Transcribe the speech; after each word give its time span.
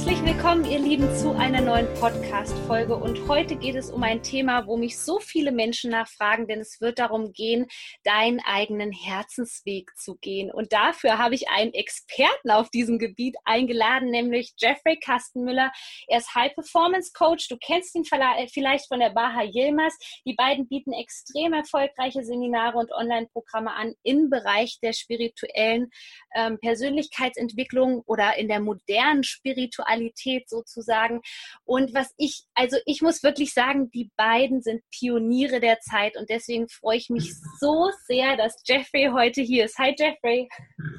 Herzlich 0.00 0.24
willkommen, 0.24 0.64
ihr 0.64 0.78
Lieben, 0.78 1.14
zu 1.14 1.32
einer 1.32 1.60
neuen 1.60 1.86
Podcast-Folge. 2.00 2.96
Und 2.96 3.28
heute 3.28 3.54
geht 3.54 3.74
es 3.74 3.90
um 3.90 4.02
ein 4.02 4.22
Thema, 4.22 4.66
wo 4.66 4.78
mich 4.78 4.98
so 4.98 5.18
viele 5.18 5.52
Menschen 5.52 5.90
nachfragen, 5.90 6.46
denn 6.48 6.58
es 6.58 6.80
wird 6.80 6.98
darum 6.98 7.34
gehen, 7.34 7.66
deinen 8.02 8.40
eigenen 8.40 8.92
Herzensweg 8.92 9.90
zu 9.98 10.16
gehen. 10.16 10.50
Und 10.50 10.72
dafür 10.72 11.18
habe 11.18 11.34
ich 11.34 11.50
einen 11.50 11.74
Experten 11.74 12.50
auf 12.50 12.70
diesem 12.70 12.98
Gebiet 12.98 13.36
eingeladen, 13.44 14.08
nämlich 14.08 14.54
Jeffrey 14.56 14.98
Kastenmüller. 14.98 15.70
Er 16.08 16.18
ist 16.18 16.34
High-Performance-Coach. 16.34 17.48
Du 17.48 17.58
kennst 17.58 17.94
ihn 17.94 18.06
vielleicht 18.06 18.88
von 18.88 19.00
der 19.00 19.10
Baha 19.10 19.42
Yilmaz. 19.42 19.98
Die 20.24 20.34
beiden 20.34 20.66
bieten 20.66 20.94
extrem 20.94 21.52
erfolgreiche 21.52 22.24
Seminare 22.24 22.78
und 22.78 22.90
Online-Programme 22.90 23.74
an 23.74 23.92
im 24.02 24.30
Bereich 24.30 24.78
der 24.82 24.94
spirituellen 24.94 25.90
ähm, 26.34 26.58
Persönlichkeitsentwicklung 26.58 28.00
oder 28.06 28.38
in 28.38 28.48
der 28.48 28.60
modernen 28.60 29.24
Spiritualität. 29.24 29.89
Spiritualität 29.90 30.48
sozusagen. 30.48 31.20
Und 31.64 31.94
was 31.94 32.12
ich, 32.16 32.44
also 32.54 32.76
ich 32.86 33.02
muss 33.02 33.22
wirklich 33.22 33.52
sagen, 33.52 33.90
die 33.90 34.10
beiden 34.16 34.62
sind 34.62 34.82
Pioniere 34.90 35.60
der 35.60 35.78
Zeit 35.80 36.16
und 36.16 36.28
deswegen 36.30 36.68
freue 36.68 36.96
ich 36.96 37.10
mich 37.10 37.32
so 37.60 37.90
sehr, 38.06 38.36
dass 38.36 38.54
Jeffrey 38.64 39.10
heute 39.12 39.40
hier 39.42 39.64
ist. 39.64 39.78
Hi 39.78 39.94
Jeffrey. 39.96 40.48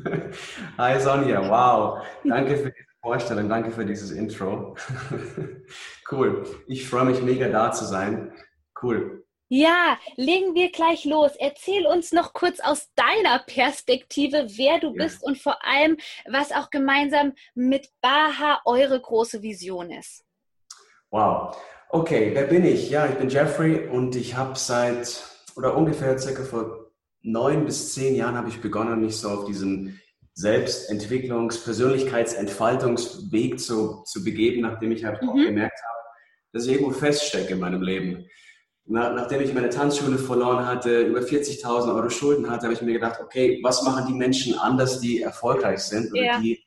Hi 0.77 0.99
Sonja, 0.99 1.41
wow. 1.49 2.05
Danke 2.23 2.57
für 2.57 2.71
diese 2.71 2.89
Vorstellung, 3.01 3.49
danke 3.49 3.71
für 3.71 3.85
dieses 3.85 4.11
Intro. 4.11 4.75
cool. 6.11 6.45
Ich 6.67 6.87
freue 6.87 7.05
mich 7.05 7.21
mega 7.21 7.49
da 7.49 7.71
zu 7.71 7.85
sein. 7.85 8.31
Cool. 8.81 9.20
Ja, 9.53 9.99
legen 10.15 10.55
wir 10.55 10.71
gleich 10.71 11.03
los. 11.03 11.33
Erzähl 11.37 11.85
uns 11.85 12.13
noch 12.13 12.31
kurz 12.31 12.61
aus 12.61 12.87
deiner 12.95 13.39
Perspektive, 13.39 14.47
wer 14.55 14.79
du 14.79 14.95
ja. 14.95 15.03
bist 15.03 15.21
und 15.21 15.37
vor 15.37 15.57
allem, 15.65 15.97
was 16.25 16.53
auch 16.53 16.69
gemeinsam 16.69 17.33
mit 17.53 17.89
Baha 17.99 18.61
eure 18.63 18.97
große 18.97 19.41
Vision 19.41 19.91
ist. 19.91 20.23
Wow. 21.09 21.57
Okay, 21.89 22.31
wer 22.33 22.45
bin 22.45 22.63
ich? 22.63 22.89
Ja, 22.89 23.07
ich 23.07 23.15
bin 23.15 23.27
Jeffrey 23.27 23.89
und 23.89 24.15
ich 24.15 24.37
habe 24.37 24.57
seit 24.57 25.21
oder 25.57 25.75
ungefähr 25.75 26.17
circa 26.17 26.43
vor 26.43 26.93
neun 27.21 27.65
bis 27.65 27.93
zehn 27.93 28.15
Jahren 28.15 28.37
habe 28.37 28.47
ich 28.47 28.61
begonnen, 28.61 29.01
mich 29.01 29.17
so 29.17 29.31
auf 29.31 29.43
diesem 29.43 29.99
Selbstentwicklungs-, 30.33 31.65
Persönlichkeitsentfaltungsweg 31.65 33.59
zu, 33.59 34.01
zu 34.05 34.23
begeben, 34.23 34.61
nachdem 34.61 34.93
ich 34.93 35.03
halt 35.03 35.21
mhm. 35.21 35.29
auch 35.29 35.35
gemerkt 35.35 35.77
habe, 35.77 35.99
dass 36.53 36.67
ich 36.67 36.71
irgendwo 36.75 36.91
feststecke 36.91 37.55
in 37.55 37.59
meinem 37.59 37.81
Leben 37.81 38.29
nach, 38.91 39.13
nachdem 39.13 39.41
ich 39.41 39.53
meine 39.53 39.69
Tanzschule 39.69 40.17
verloren 40.17 40.67
hatte, 40.67 41.01
über 41.01 41.21
40.000 41.21 41.95
Euro 41.95 42.09
Schulden 42.09 42.49
hatte, 42.49 42.63
habe 42.63 42.73
ich 42.73 42.81
mir 42.81 42.93
gedacht, 42.93 43.19
okay, 43.21 43.59
was 43.63 43.83
machen 43.83 44.05
die 44.07 44.13
Menschen 44.13 44.57
anders, 44.59 44.99
die 44.99 45.21
erfolgreich 45.21 45.79
sind 45.79 46.11
oder 46.11 46.23
ja. 46.23 46.39
die, 46.39 46.63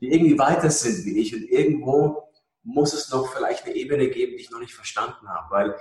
die 0.00 0.12
irgendwie 0.12 0.38
weiter 0.38 0.70
sind 0.70 1.04
wie 1.04 1.18
ich? 1.18 1.34
Und 1.34 1.44
irgendwo 1.44 2.30
muss 2.62 2.94
es 2.94 3.10
noch 3.10 3.32
vielleicht 3.34 3.66
eine 3.66 3.74
Ebene 3.74 4.08
geben, 4.08 4.32
die 4.36 4.42
ich 4.42 4.50
noch 4.50 4.60
nicht 4.60 4.74
verstanden 4.74 5.28
habe, 5.28 5.50
weil 5.50 5.76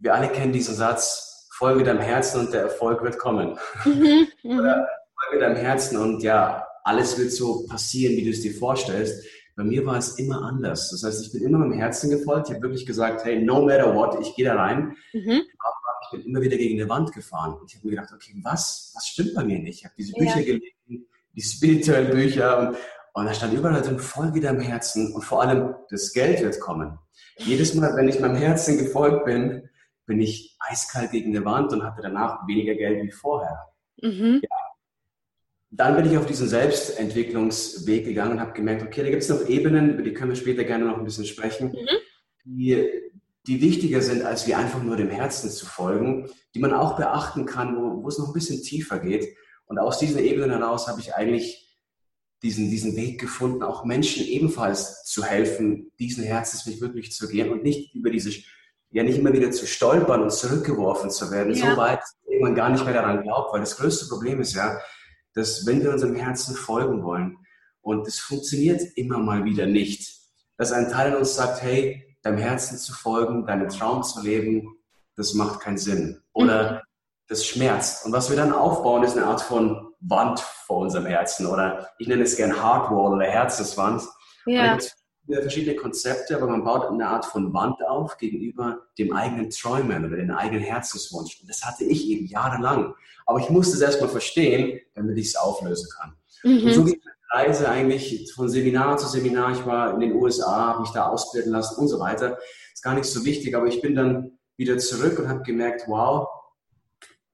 wir 0.00 0.14
alle 0.14 0.28
kennen 0.28 0.52
diesen 0.52 0.74
Satz, 0.74 1.48
folge 1.52 1.84
deinem 1.84 2.00
Herzen 2.00 2.40
und 2.40 2.52
der 2.52 2.62
Erfolg 2.62 3.02
wird 3.02 3.18
kommen. 3.18 3.56
Mhm, 3.84 4.26
mhm. 4.42 4.58
oder 4.58 4.88
folge 5.22 5.44
deinem 5.44 5.56
Herzen 5.56 5.96
und 5.96 6.22
ja, 6.22 6.66
alles 6.82 7.16
wird 7.18 7.32
so 7.32 7.66
passieren, 7.66 8.16
wie 8.16 8.24
du 8.24 8.30
es 8.30 8.42
dir 8.42 8.54
vorstellst. 8.54 9.24
Bei 9.56 9.62
mir 9.62 9.86
war 9.86 9.96
es 9.98 10.18
immer 10.18 10.42
anders. 10.42 10.90
Das 10.90 11.04
heißt, 11.04 11.24
ich 11.24 11.32
bin 11.32 11.42
immer 11.42 11.58
meinem 11.58 11.74
Herzen 11.74 12.10
gefolgt. 12.10 12.48
Ich 12.48 12.54
habe 12.54 12.62
wirklich 12.62 12.86
gesagt, 12.86 13.24
hey, 13.24 13.40
no 13.40 13.64
matter 13.64 13.94
what, 13.94 14.18
ich 14.20 14.34
gehe 14.34 14.44
da 14.44 14.56
rein. 14.56 14.96
Mhm. 15.12 15.42
Aber 15.58 15.74
ich 16.02 16.10
bin 16.10 16.22
immer 16.26 16.40
wieder 16.40 16.56
gegen 16.56 16.80
eine 16.80 16.88
Wand 16.90 17.12
gefahren. 17.12 17.54
Und 17.54 17.70
ich 17.70 17.76
habe 17.76 17.86
mir 17.86 17.96
gedacht, 17.96 18.12
okay, 18.12 18.34
was, 18.42 18.90
was 18.94 19.06
stimmt 19.06 19.34
bei 19.34 19.44
mir 19.44 19.60
nicht? 19.60 19.78
Ich 19.78 19.84
habe 19.84 19.94
diese 19.96 20.12
Bücher 20.12 20.40
ja. 20.40 20.44
gelesen, 20.44 21.06
die 21.34 21.42
spirituellen 21.42 22.10
Bücher. 22.10 22.58
Und, 22.58 22.76
und 23.12 23.26
da 23.26 23.34
stand 23.34 23.54
überall 23.54 23.80
drin, 23.80 24.00
voll 24.00 24.34
wieder 24.34 24.50
im 24.50 24.60
Herzen. 24.60 25.12
Und 25.12 25.22
vor 25.22 25.42
allem, 25.42 25.74
das 25.88 26.12
Geld 26.12 26.40
wird 26.40 26.58
kommen. 26.58 26.98
Jedes 27.36 27.74
Mal, 27.74 27.94
wenn 27.96 28.08
ich 28.08 28.18
meinem 28.18 28.36
Herzen 28.36 28.76
gefolgt 28.78 29.24
bin, 29.24 29.68
bin 30.06 30.20
ich 30.20 30.56
eiskalt 30.58 31.12
gegen 31.12 31.34
eine 31.34 31.44
Wand 31.44 31.72
und 31.72 31.84
hatte 31.84 32.02
danach 32.02 32.46
weniger 32.46 32.74
Geld 32.74 33.04
wie 33.04 33.12
vorher. 33.12 33.58
Mhm. 34.02 34.40
Ja, 34.42 34.63
dann 35.76 35.96
bin 35.96 36.10
ich 36.10 36.16
auf 36.16 36.26
diesen 36.26 36.48
Selbstentwicklungsweg 36.48 38.04
gegangen 38.04 38.32
und 38.32 38.40
habe 38.40 38.52
gemerkt, 38.52 38.82
okay, 38.82 39.02
da 39.02 39.10
gibt 39.10 39.22
es 39.22 39.28
noch 39.28 39.48
Ebenen, 39.48 39.94
über 39.94 40.02
die 40.02 40.14
können 40.14 40.30
wir 40.30 40.36
später 40.36 40.62
gerne 40.62 40.84
noch 40.84 40.98
ein 40.98 41.04
bisschen 41.04 41.24
sprechen, 41.24 41.70
mhm. 41.70 41.88
die, 42.44 42.88
die 43.46 43.60
wichtiger 43.60 44.00
sind, 44.00 44.22
als 44.22 44.46
wie 44.46 44.54
einfach 44.54 44.82
nur 44.82 44.96
dem 44.96 45.10
Herzen 45.10 45.50
zu 45.50 45.66
folgen, 45.66 46.30
die 46.54 46.60
man 46.60 46.72
auch 46.72 46.96
beachten 46.96 47.44
kann, 47.44 47.76
wo, 47.76 48.04
wo 48.04 48.08
es 48.08 48.18
noch 48.18 48.28
ein 48.28 48.32
bisschen 48.32 48.62
tiefer 48.62 49.00
geht. 49.00 49.26
Und 49.66 49.78
aus 49.78 49.98
diesen 49.98 50.20
Ebenen 50.20 50.50
heraus 50.50 50.86
habe 50.86 51.00
ich 51.00 51.14
eigentlich 51.14 51.76
diesen, 52.42 52.70
diesen 52.70 52.94
Weg 52.94 53.20
gefunden, 53.20 53.64
auch 53.64 53.84
Menschen 53.84 54.24
ebenfalls 54.24 55.02
zu 55.04 55.24
helfen, 55.24 55.90
diesen 55.98 56.22
Herzensweg 56.22 56.80
wirklich 56.80 57.10
zu 57.12 57.26
gehen 57.26 57.50
und 57.50 57.64
nicht 57.64 57.94
über 57.94 58.10
diese, 58.10 58.30
ja 58.90 59.02
nicht 59.02 59.18
immer 59.18 59.32
wieder 59.32 59.50
zu 59.50 59.66
stolpern 59.66 60.22
und 60.22 60.30
zurückgeworfen 60.30 61.10
zu 61.10 61.32
werden, 61.32 61.54
ja. 61.54 61.70
so 61.70 61.76
weit, 61.76 62.00
dass 62.00 62.40
man 62.40 62.54
gar 62.54 62.68
nicht 62.68 62.84
mehr 62.84 62.94
daran 62.94 63.22
glaubt, 63.22 63.52
weil 63.52 63.60
das 63.60 63.76
größte 63.76 64.06
Problem 64.08 64.40
ist 64.40 64.54
ja, 64.54 64.78
dass 65.34 65.66
wenn 65.66 65.82
wir 65.82 65.92
unserem 65.92 66.14
Herzen 66.14 66.54
folgen 66.54 67.02
wollen 67.02 67.38
und 67.80 68.06
es 68.06 68.18
funktioniert 68.18 68.82
immer 68.96 69.18
mal 69.18 69.44
wieder 69.44 69.66
nicht, 69.66 70.12
dass 70.56 70.72
ein 70.72 70.88
Teil 70.90 71.12
in 71.12 71.18
uns 71.18 71.34
sagt, 71.34 71.62
hey, 71.62 72.16
deinem 72.22 72.38
Herzen 72.38 72.78
zu 72.78 72.92
folgen, 72.92 73.46
deinen 73.46 73.68
Traum 73.68 74.02
zu 74.02 74.22
leben, 74.22 74.76
das 75.16 75.34
macht 75.34 75.60
keinen 75.60 75.78
Sinn 75.78 76.22
oder 76.32 76.72
mhm. 76.72 76.78
das 77.28 77.46
schmerzt. 77.46 78.06
Und 78.06 78.12
was 78.12 78.30
wir 78.30 78.36
dann 78.36 78.52
aufbauen, 78.52 79.02
ist 79.02 79.16
eine 79.16 79.26
Art 79.26 79.42
von 79.42 79.92
Wand 80.00 80.40
vor 80.40 80.78
unserem 80.78 81.06
Herzen 81.06 81.46
oder 81.46 81.90
ich 81.98 82.08
nenne 82.08 82.22
es 82.22 82.36
gern 82.36 82.62
Hardwall 82.62 83.14
oder 83.14 83.26
Herzenswand. 83.26 84.02
Ja 84.46 84.78
verschiedene 85.26 85.76
Konzepte, 85.76 86.36
aber 86.36 86.46
man 86.46 86.64
baut 86.64 86.90
eine 86.90 87.06
Art 87.06 87.24
von 87.24 87.52
Wand 87.54 87.82
auf 87.86 88.18
gegenüber 88.18 88.86
dem 88.98 89.12
eigenen 89.12 89.50
Träumen 89.50 90.04
oder 90.04 90.16
dem 90.16 90.30
eigenen 90.30 90.62
Herzenswunsch. 90.62 91.40
Und 91.40 91.48
das 91.48 91.64
hatte 91.64 91.84
ich 91.84 92.08
eben 92.08 92.26
jahrelang. 92.26 92.94
Aber 93.26 93.38
ich 93.40 93.48
musste 93.48 93.76
es 93.76 93.80
erstmal 93.80 94.10
verstehen, 94.10 94.80
damit 94.94 95.16
ich 95.16 95.28
es 95.28 95.36
auflösen 95.36 95.88
kann. 95.96 96.14
Mhm. 96.42 96.66
Und 96.66 96.72
so 96.72 96.84
ging 96.84 97.00
die 97.00 97.08
Reise 97.30 97.68
eigentlich 97.68 98.32
von 98.34 98.48
Seminar 98.48 98.98
zu 98.98 99.06
Seminar. 99.08 99.52
Ich 99.52 99.64
war 99.64 99.94
in 99.94 100.00
den 100.00 100.12
USA, 100.12 100.68
habe 100.68 100.82
mich 100.82 100.90
da 100.90 101.08
ausbilden 101.08 101.52
lassen 101.52 101.80
und 101.80 101.88
so 101.88 101.98
weiter. 101.98 102.38
Ist 102.72 102.82
gar 102.82 102.94
nicht 102.94 103.06
so 103.06 103.24
wichtig, 103.24 103.56
aber 103.56 103.66
ich 103.66 103.80
bin 103.80 103.94
dann 103.94 104.38
wieder 104.56 104.78
zurück 104.78 105.18
und 105.18 105.28
habe 105.28 105.42
gemerkt, 105.42 105.84
wow, 105.86 106.28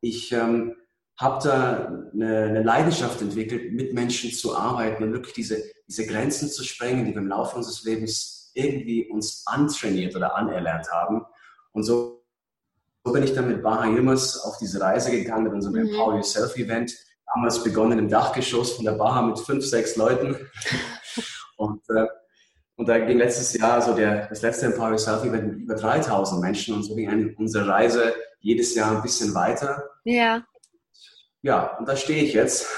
ich 0.01 0.33
ähm, 0.33 0.77
habe 1.21 1.39
da 1.45 1.87
eine, 2.15 2.45
eine, 2.45 2.63
Leidenschaft 2.63 3.21
entwickelt, 3.21 3.73
mit 3.73 3.93
Menschen 3.93 4.33
zu 4.33 4.57
arbeiten 4.57 5.05
und 5.05 5.13
wirklich 5.13 5.35
diese, 5.35 5.63
diese 5.87 6.07
Grenzen 6.07 6.49
zu 6.49 6.65
sprengen, 6.65 7.05
die 7.05 7.13
wir 7.13 7.21
im 7.21 7.29
Laufe 7.29 7.57
unseres 7.57 7.85
Lebens 7.85 8.51
irgendwie 8.55 9.07
uns 9.07 9.43
antrainiert 9.47 10.17
oder 10.17 10.35
anerlernt 10.35 10.91
haben. 10.91 11.27
Und 11.73 11.83
so, 11.83 12.23
so 13.05 13.13
bin 13.13 13.23
ich 13.23 13.35
dann 13.35 13.49
mit 13.49 13.63
Baha 13.63 13.87
Yilmaz 13.87 14.39
auf 14.39 14.57
diese 14.59 14.81
Reise 14.81 15.11
gegangen 15.11 15.45
mit 15.45 15.53
unserem 15.53 15.75
mhm. 15.75 15.89
Empower 15.91 16.15
Yourself 16.15 16.57
Event. 16.57 16.93
Damals 17.35 17.63
begonnen 17.63 17.99
im 17.99 18.09
Dachgeschoss 18.09 18.73
von 18.73 18.87
der 18.87 18.93
Baha 18.93 19.23
mit 19.23 19.39
fünf, 19.39 19.65
sechs 19.65 19.97
Leuten. 19.97 20.37
und, 21.59 21.83
äh, 21.91 22.07
und 22.77 22.89
da 22.89 22.99
ging 22.99 23.19
letztes 23.19 23.53
Jahr 23.53 23.83
so 23.83 23.95
der, 23.95 24.27
das 24.29 24.41
letzte 24.41 24.67
Empower 24.67 24.93
Yourself 24.93 25.23
Event 25.25 25.49
mit 25.49 25.63
über 25.65 25.75
3000 25.75 26.41
Menschen. 26.41 26.77
Und 26.77 26.83
so 26.83 26.95
ging 26.95 27.37
unsere 27.37 27.69
Reise 27.69 28.15
jedes 28.41 28.75
Jahr 28.75 28.97
ein 28.97 29.03
bisschen 29.03 29.35
weiter. 29.35 29.85
Ja 30.05 30.43
ja, 31.43 31.77
und 31.79 31.89
da 31.89 31.97
stehe 31.97 32.23
ich 32.23 32.35
jetzt 32.35 32.69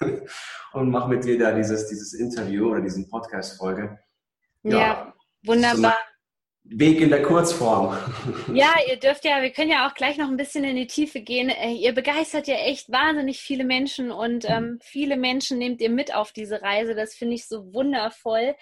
und 0.72 0.90
mache 0.90 1.08
mit 1.08 1.24
dir 1.24 1.38
da 1.38 1.52
dieses, 1.52 1.88
dieses 1.88 2.14
Interview 2.14 2.70
oder 2.70 2.80
diesen 2.80 3.08
Podcast-Folge. 3.08 3.98
Ja, 4.62 4.78
ja, 4.78 5.14
wunderbar. 5.44 5.96
Weg 6.68 7.00
in 7.00 7.10
der 7.10 7.22
Kurzform. 7.22 7.96
Ja, 8.52 8.74
ihr 8.88 8.96
dürft 8.96 9.24
ja, 9.24 9.42
wir 9.42 9.50
können 9.50 9.70
ja 9.70 9.88
auch 9.88 9.94
gleich 9.94 10.16
noch 10.18 10.28
ein 10.28 10.36
bisschen 10.36 10.64
in 10.64 10.76
die 10.76 10.86
Tiefe 10.86 11.20
gehen. 11.20 11.48
Äh, 11.48 11.72
ihr 11.72 11.92
begeistert 11.92 12.48
ja 12.48 12.56
echt 12.56 12.90
wahnsinnig 12.90 13.40
viele 13.40 13.64
Menschen 13.64 14.10
und 14.10 14.44
mhm. 14.44 14.50
ähm, 14.50 14.78
viele 14.82 15.16
Menschen 15.16 15.58
nehmt 15.58 15.80
ihr 15.80 15.90
mit 15.90 16.14
auf 16.14 16.32
diese 16.32 16.62
Reise. 16.62 16.94
Das 16.94 17.14
finde 17.14 17.34
ich 17.34 17.46
so 17.46 17.72
wundervoll. 17.72 18.54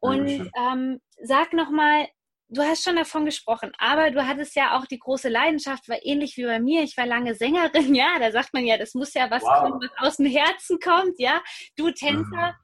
Und 0.00 0.50
ähm, 0.56 1.00
sag 1.22 1.52
nochmal, 1.52 2.06
du 2.48 2.62
hast 2.62 2.84
schon 2.84 2.96
davon 2.96 3.24
gesprochen, 3.24 3.72
aber 3.78 4.10
du 4.10 4.26
hattest 4.26 4.56
ja 4.56 4.78
auch 4.78 4.86
die 4.86 4.98
große 4.98 5.28
Leidenschaft, 5.28 5.88
war 5.88 5.98
ähnlich 6.02 6.36
wie 6.36 6.44
bei 6.44 6.60
mir. 6.60 6.82
Ich 6.82 6.96
war 6.96 7.06
lange 7.06 7.34
Sängerin, 7.34 7.94
ja. 7.94 8.18
Da 8.18 8.32
sagt 8.32 8.54
man 8.54 8.64
ja, 8.64 8.76
das 8.76 8.94
muss 8.94 9.14
ja 9.14 9.30
was 9.30 9.42
wow. 9.42 9.60
kommen, 9.60 9.80
was 9.80 10.08
aus 10.08 10.16
dem 10.16 10.26
Herzen 10.26 10.78
kommt, 10.80 11.18
ja. 11.18 11.40
Du 11.76 11.90
Tänzer. 11.90 12.56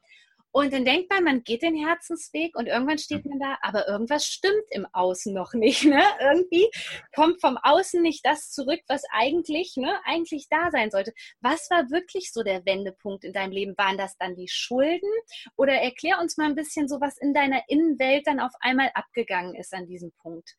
Und 0.55 0.71
dann 0.71 0.85
denkt 0.85 1.11
man, 1.11 1.25
man 1.25 1.43
geht 1.43 1.63
den 1.63 1.75
Herzensweg 1.75 2.55
und 2.55 2.67
irgendwann 2.67 2.97
steht 2.97 3.25
man 3.25 3.39
da, 3.39 3.57
aber 3.61 3.89
irgendwas 3.89 4.25
stimmt 4.25 4.63
im 4.69 4.87
Außen 4.93 5.33
noch 5.33 5.53
nicht. 5.53 5.83
Ne? 5.83 6.01
Irgendwie 6.21 6.69
kommt 7.13 7.41
vom 7.41 7.57
Außen 7.61 8.01
nicht 8.01 8.25
das 8.25 8.51
zurück, 8.51 8.79
was 8.87 9.01
eigentlich, 9.11 9.75
ne, 9.75 9.99
eigentlich 10.05 10.47
da 10.49 10.71
sein 10.71 10.91
sollte. 10.91 11.11
Was 11.41 11.69
war 11.69 11.89
wirklich 11.91 12.31
so 12.31 12.41
der 12.41 12.65
Wendepunkt 12.65 13.25
in 13.25 13.33
deinem 13.33 13.51
Leben? 13.51 13.73
Waren 13.77 13.97
das 13.97 14.15
dann 14.17 14.37
die 14.37 14.47
Schulden? 14.47 15.09
Oder 15.57 15.73
erklär 15.73 16.21
uns 16.21 16.37
mal 16.37 16.45
ein 16.45 16.55
bisschen 16.55 16.87
so, 16.87 17.01
was 17.01 17.17
in 17.17 17.33
deiner 17.33 17.61
Innenwelt 17.67 18.25
dann 18.25 18.39
auf 18.39 18.53
einmal 18.61 18.91
abgegangen 18.93 19.55
ist 19.55 19.73
an 19.73 19.87
diesem 19.87 20.13
Punkt. 20.21 20.55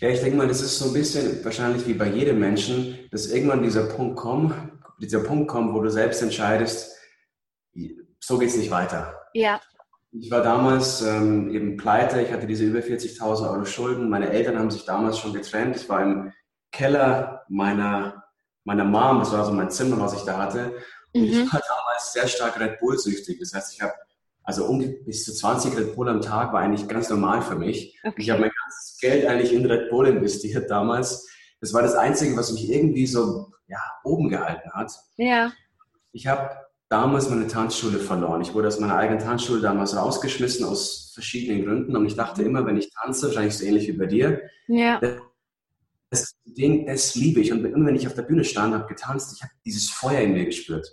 Ja, 0.00 0.08
ich 0.08 0.22
denke 0.22 0.36
mal, 0.36 0.48
das 0.48 0.60
ist 0.60 0.76
so 0.76 0.86
ein 0.86 0.92
bisschen 0.92 1.44
wahrscheinlich 1.44 1.86
wie 1.86 1.94
bei 1.94 2.08
jedem 2.08 2.40
Menschen, 2.40 3.08
dass 3.12 3.30
irgendwann 3.30 3.62
dieser 3.62 3.86
Punkt 3.86 4.16
kommt, 4.16 4.54
dieser 5.00 5.22
Punkt 5.22 5.46
kommt, 5.46 5.72
wo 5.72 5.80
du 5.80 5.88
selbst 5.88 6.20
entscheidest, 6.20 6.98
so 8.22 8.38
geht 8.38 8.48
es 8.50 8.56
nicht 8.56 8.70
weiter. 8.70 9.20
Ja. 9.34 9.60
Ich 10.12 10.30
war 10.30 10.42
damals 10.42 11.02
ähm, 11.02 11.50
eben 11.54 11.76
pleite, 11.76 12.20
ich 12.20 12.32
hatte 12.32 12.46
diese 12.46 12.64
über 12.64 12.80
40.000 12.80 13.50
Euro 13.50 13.64
Schulden. 13.64 14.10
Meine 14.10 14.30
Eltern 14.30 14.58
haben 14.58 14.70
sich 14.70 14.84
damals 14.84 15.18
schon 15.18 15.32
getrennt. 15.32 15.76
Ich 15.76 15.88
war 15.88 16.02
im 16.02 16.32
Keller 16.70 17.44
meiner, 17.48 18.24
meiner 18.64 18.84
Mom, 18.84 19.20
das 19.20 19.32
war 19.32 19.44
so 19.44 19.52
mein 19.52 19.70
Zimmer, 19.70 19.98
was 19.98 20.14
ich 20.14 20.22
da 20.22 20.38
hatte. 20.38 20.74
Und 21.14 21.22
mhm. 21.22 21.28
ich 21.28 21.52
war 21.52 21.60
damals 21.60 22.12
sehr 22.12 22.28
stark 22.28 22.60
Red 22.60 22.78
Bull-süchtig. 22.78 23.38
Das 23.40 23.54
heißt, 23.54 23.74
ich 23.74 23.82
habe 23.82 23.94
also 24.44 24.66
um 24.66 24.78
bis 25.04 25.24
zu 25.24 25.32
20 25.32 25.76
Red 25.76 25.94
Bull 25.94 26.08
am 26.08 26.20
Tag 26.20 26.52
war 26.52 26.60
eigentlich 26.60 26.88
ganz 26.88 27.08
normal 27.08 27.42
für 27.42 27.54
mich. 27.54 27.98
Okay. 28.02 28.14
Ich 28.20 28.30
habe 28.30 28.40
mein 28.40 28.50
ganzes 28.50 28.98
Geld 29.00 29.26
eigentlich 29.26 29.52
in 29.52 29.64
Red 29.66 29.90
Bull 29.90 30.08
investiert 30.08 30.70
damals. 30.70 31.28
Das 31.60 31.72
war 31.72 31.82
das 31.82 31.94
Einzige, 31.94 32.36
was 32.36 32.52
mich 32.52 32.70
irgendwie 32.70 33.06
so 33.06 33.52
ja, 33.68 33.78
oben 34.02 34.28
gehalten 34.28 34.70
hat. 34.72 34.92
Ja. 35.16 35.52
Ich 36.12 36.26
habe 36.26 36.50
damals 36.92 37.30
meine 37.30 37.46
Tanzschule 37.46 37.98
verloren. 37.98 38.42
Ich 38.42 38.52
wurde 38.52 38.68
aus 38.68 38.78
meiner 38.78 38.96
eigenen 38.96 39.18
Tanzschule 39.18 39.62
damals 39.62 39.96
rausgeschmissen 39.96 40.66
aus 40.66 41.12
verschiedenen 41.14 41.64
Gründen 41.64 41.96
und 41.96 42.04
ich 42.04 42.16
dachte 42.16 42.42
immer, 42.42 42.66
wenn 42.66 42.76
ich 42.76 42.90
tanze, 42.92 43.28
wahrscheinlich 43.28 43.56
so 43.56 43.64
ähnlich 43.64 43.88
wie 43.88 43.92
bei 43.92 44.04
dir, 44.04 44.42
ja. 44.68 45.00
das, 46.10 46.36
den, 46.44 46.84
das 46.84 47.14
liebe 47.14 47.40
ich. 47.40 47.50
Und 47.50 47.64
immer 47.64 47.86
wenn 47.86 47.96
ich 47.96 48.06
auf 48.06 48.14
der 48.14 48.22
Bühne 48.22 48.44
stand, 48.44 48.74
habe 48.74 48.86
getanzt, 48.86 49.32
ich 49.34 49.42
habe 49.42 49.52
dieses 49.64 49.88
Feuer 49.88 50.20
in 50.20 50.34
mir 50.34 50.44
gespürt. 50.44 50.86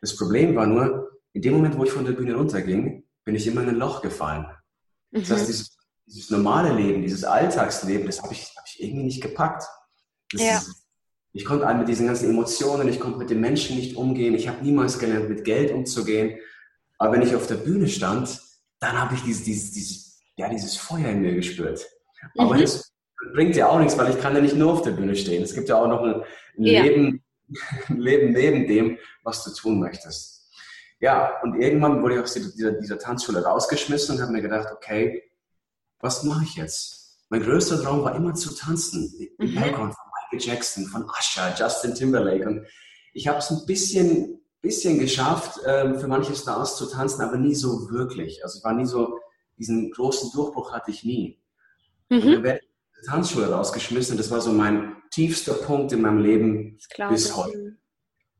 Das 0.00 0.16
Problem 0.16 0.54
war 0.54 0.66
nur, 0.66 1.10
in 1.32 1.42
dem 1.42 1.54
Moment, 1.54 1.76
wo 1.76 1.82
ich 1.82 1.90
von 1.90 2.04
der 2.04 2.12
Bühne 2.12 2.36
runterging, 2.36 3.04
bin 3.24 3.34
ich 3.34 3.46
immer 3.48 3.62
in 3.62 3.70
ein 3.70 3.76
Loch 3.76 4.00
gefallen. 4.00 4.46
Mhm. 5.10 5.20
Das 5.20 5.30
heißt, 5.32 5.48
dieses, 5.48 5.76
dieses, 6.06 6.30
normale 6.30 6.72
Leben, 6.72 7.02
dieses 7.02 7.24
Alltagsleben, 7.24 8.06
das 8.06 8.22
habe 8.22 8.32
ich, 8.32 8.54
hab 8.56 8.64
ich 8.68 8.80
irgendwie 8.80 9.04
nicht 9.04 9.22
gepackt. 9.22 9.64
Das 10.30 10.40
ja. 10.40 10.58
Ist, 10.58 10.81
ich 11.32 11.44
konnte 11.44 11.72
mit 11.74 11.88
diesen 11.88 12.06
ganzen 12.06 12.30
Emotionen, 12.30 12.88
ich 12.88 13.00
konnte 13.00 13.18
mit 13.18 13.30
den 13.30 13.40
Menschen 13.40 13.76
nicht 13.76 13.96
umgehen. 13.96 14.34
Ich 14.34 14.48
habe 14.48 14.62
niemals 14.62 14.98
gelernt, 14.98 15.30
mit 15.30 15.44
Geld 15.44 15.72
umzugehen. 15.72 16.38
Aber 16.98 17.12
wenn 17.12 17.22
ich 17.22 17.34
auf 17.34 17.46
der 17.46 17.54
Bühne 17.56 17.88
stand, 17.88 18.40
dann 18.80 19.00
habe 19.00 19.14
ich 19.14 19.22
dieses, 19.22 19.44
dieses, 19.44 19.72
dieses, 19.72 20.20
ja, 20.36 20.48
dieses 20.48 20.76
Feuer 20.76 21.08
in 21.08 21.22
mir 21.22 21.34
gespürt. 21.34 21.86
Aber 22.36 22.54
mhm. 22.54 22.60
das 22.60 22.92
bringt 23.32 23.56
ja 23.56 23.68
auch 23.68 23.78
nichts, 23.78 23.96
weil 23.96 24.10
ich 24.10 24.20
kann 24.20 24.34
ja 24.34 24.42
nicht 24.42 24.56
nur 24.56 24.72
auf 24.72 24.82
der 24.82 24.90
Bühne 24.90 25.16
stehen. 25.16 25.42
Es 25.42 25.54
gibt 25.54 25.68
ja 25.68 25.76
auch 25.76 25.88
noch 25.88 26.02
ein, 26.02 26.22
ein 26.58 26.64
ja. 26.64 26.82
Leben, 26.82 27.24
ein 27.88 27.98
Leben 27.98 28.32
neben 28.32 28.66
dem, 28.66 28.98
was 29.22 29.42
du 29.44 29.52
tun 29.52 29.80
möchtest. 29.80 30.50
Ja, 31.00 31.40
und 31.42 31.60
irgendwann 31.60 32.02
wurde 32.02 32.16
ich 32.16 32.20
aus 32.20 32.34
dieser, 32.34 32.72
dieser 32.72 32.98
Tanzschule 32.98 33.42
rausgeschmissen 33.42 34.16
und 34.16 34.22
habe 34.22 34.32
mir 34.32 34.42
gedacht, 34.42 34.68
okay, 34.72 35.22
was 35.98 36.24
mache 36.24 36.44
ich 36.44 36.56
jetzt? 36.56 37.18
Mein 37.30 37.42
größter 37.42 37.82
Traum 37.82 38.04
war 38.04 38.14
immer 38.14 38.34
zu 38.34 38.54
tanzen. 38.54 39.12
Mhm. 39.38 39.54
Background 39.54 39.94
Michael 40.32 40.40
Jackson, 40.40 40.86
von 40.86 41.04
Usher, 41.04 41.54
Justin 41.56 41.94
Timberlake. 41.94 42.46
Und 42.46 42.66
ich 43.12 43.28
habe 43.28 43.38
es 43.38 43.50
ein 43.50 43.64
bisschen, 43.66 44.40
bisschen 44.60 44.98
geschafft, 44.98 45.60
ähm, 45.66 45.98
für 45.98 46.08
manche 46.08 46.34
Stars 46.34 46.76
zu 46.76 46.86
tanzen, 46.86 47.22
aber 47.22 47.36
nie 47.36 47.54
so 47.54 47.90
wirklich. 47.90 48.42
Also 48.42 48.58
ich 48.58 48.64
war 48.64 48.74
nie 48.74 48.86
so, 48.86 49.18
diesen 49.58 49.90
großen 49.90 50.30
Durchbruch 50.32 50.72
hatte 50.72 50.90
ich 50.90 51.04
nie. 51.04 51.40
Mhm. 52.08 52.16
Und 52.16 52.32
dann 52.32 52.42
werde 52.42 52.60
ich 52.60 52.68
in 52.68 53.04
der 53.04 53.12
Tanzschule 53.12 53.52
rausgeschmissen. 53.52 54.16
Das 54.16 54.30
war 54.30 54.40
so 54.40 54.52
mein 54.52 54.96
tiefster 55.10 55.54
Punkt 55.54 55.92
in 55.92 56.02
meinem 56.02 56.18
Leben 56.18 56.78
bis 57.08 57.36
heute. 57.36 57.76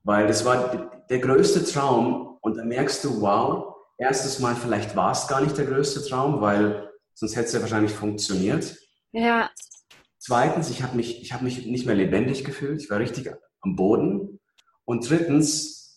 Weil 0.05 0.27
das 0.27 0.45
war 0.45 1.05
der 1.09 1.19
größte 1.19 1.65
Traum 1.65 2.39
und 2.41 2.57
da 2.57 2.65
merkst 2.65 3.05
du, 3.05 3.21
wow, 3.21 3.77
erstes 3.99 4.41
Mal 4.41 4.57
vielleicht 4.57 4.97
war 4.97 5.13
es 5.13 5.29
gar 5.29 5.41
nicht 5.41 5.57
der 5.57 5.67
größte 5.67 6.05
Traum, 6.05 6.41
weil 6.41 6.91
sonst 7.15 7.37
hätte 7.37 7.47
es 7.47 7.53
ja 7.53 7.61
wahrscheinlich 7.61 7.93
funktioniert. 7.93 8.77
Ja. 9.13 9.51
Zweitens, 10.25 10.71
ich 10.71 10.85
habe 10.85 10.95
mich, 10.97 11.33
hab 11.33 11.43
mich 11.43 11.67
nicht 11.67 11.85
mehr 11.85 11.97
lebendig 11.97 12.45
gefühlt. 12.45 12.81
Ich 12.81 12.89
war 12.89 13.01
richtig 13.01 13.29
am 13.61 13.75
Boden. 13.75 14.39
Und 14.85 15.11
drittens, 15.11 15.97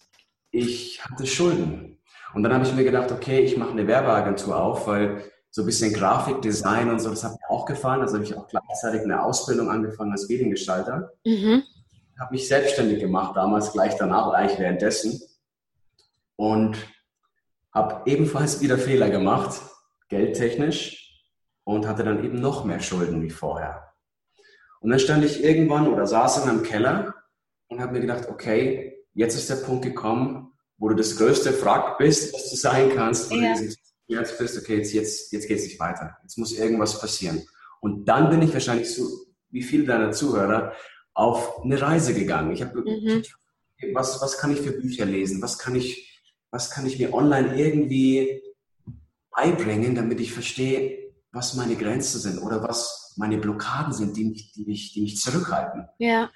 ich 0.50 1.06
hatte 1.06 1.28
Schulden. 1.28 2.02
Und 2.34 2.42
dann 2.42 2.52
habe 2.52 2.66
ich 2.66 2.74
mir 2.74 2.84
gedacht, 2.84 3.12
okay, 3.12 3.42
ich 3.42 3.56
mache 3.56 3.70
eine 3.70 3.86
Werbeagentur 3.86 4.60
auf, 4.60 4.88
weil 4.88 5.32
so 5.52 5.62
ein 5.62 5.68
bisschen 5.68 5.94
Grafikdesign 5.94 6.90
und 6.90 7.00
so, 7.00 7.12
das 7.12 7.24
hat 7.24 7.34
mir 7.34 7.50
auch 7.52 7.68
gefallen. 7.68 8.02
Also 8.02 8.16
habe 8.16 8.24
ich 8.24 8.36
auch 8.36 8.48
gleichzeitig 8.48 9.04
eine 9.04 9.22
Ausbildung 9.22 9.70
angefangen 9.70 10.12
als 10.12 10.28
Mediengestalter. 10.28 11.12
Mhm. 11.24 11.62
Habe 12.20 12.34
mich 12.34 12.48
selbstständig 12.48 13.02
gemacht, 13.02 13.36
damals 13.36 13.74
gleich 13.74 13.96
danach, 13.96 14.34
eigentlich 14.34 14.58
währenddessen. 14.58 15.22
Und 16.36 16.78
habe 17.72 18.10
ebenfalls 18.10 18.60
wieder 18.60 18.80
Fehler 18.80 19.12
gemacht, 19.12 19.62
geldtechnisch, 20.10 21.22
und 21.64 21.88
hatte 21.88 22.04
dann 22.04 22.24
eben 22.26 22.42
noch 22.42 22.66
mehr 22.66 22.80
Schulden 22.80 23.22
wie 23.22 23.30
vorher. 23.30 23.95
Und 24.86 24.92
dann 24.92 25.00
stand 25.00 25.26
ich 25.26 25.44
irgendwann 25.44 25.88
oder 25.88 26.06
saß 26.06 26.44
in 26.44 26.50
einem 26.50 26.62
Keller 26.62 27.16
und 27.70 27.82
habe 27.82 27.94
mir 27.94 28.02
gedacht, 28.02 28.30
okay, 28.30 29.00
jetzt 29.16 29.34
ist 29.34 29.50
der 29.50 29.56
Punkt 29.56 29.84
gekommen, 29.84 30.54
wo 30.78 30.90
du 30.90 30.94
das 30.94 31.18
größte 31.18 31.54
Frack 31.54 31.98
bist, 31.98 32.32
was 32.36 32.52
du 32.52 32.56
sein 32.56 32.92
kannst. 32.94 33.32
Und 33.32 33.42
ja. 33.42 34.20
jetzt 34.20 34.38
bist, 34.38 34.56
okay, 34.60 34.78
jetzt, 34.78 34.94
jetzt, 34.94 35.32
jetzt 35.32 35.48
geht 35.48 35.58
es 35.58 35.64
nicht 35.64 35.80
weiter. 35.80 36.16
Jetzt 36.22 36.38
muss 36.38 36.52
irgendwas 36.52 37.02
passieren. 37.02 37.42
Und 37.82 38.06
dann 38.06 38.30
bin 38.30 38.44
ich 38.44 38.54
wahrscheinlich 38.54 38.94
so, 38.94 39.08
wie 39.50 39.64
viele 39.64 39.86
deiner 39.86 40.12
Zuhörer, 40.12 40.74
auf 41.16 41.64
eine 41.64 41.82
Reise 41.82 42.14
gegangen. 42.14 42.52
Ich 42.52 42.62
habe, 42.62 42.80
mhm. 42.80 43.24
was, 43.92 44.22
was 44.22 44.38
kann 44.38 44.52
ich 44.52 44.62
für 44.62 44.74
Bücher 44.74 45.06
lesen? 45.06 45.42
Was 45.42 45.58
kann 45.58 45.74
ich, 45.74 46.22
was 46.52 46.70
kann 46.70 46.86
ich 46.86 47.00
mir 47.00 47.12
online 47.12 47.58
irgendwie 47.58 48.40
beibringen, 49.36 49.96
damit 49.96 50.20
ich 50.20 50.32
verstehe, 50.32 51.05
was 51.36 51.54
meine 51.54 51.76
Grenzen 51.76 52.20
sind 52.20 52.40
oder 52.42 52.64
was, 52.64 53.14
meine 53.18 53.38
Blockaden 53.38 53.94
sind, 53.94 54.16
die 54.16 54.26
mich, 54.26 54.54
die 54.54 54.66
mich, 54.66 54.94
die 54.94 55.02
mich 55.02 55.20
zurückhalten. 55.20 55.88
Ja. 56.00 56.30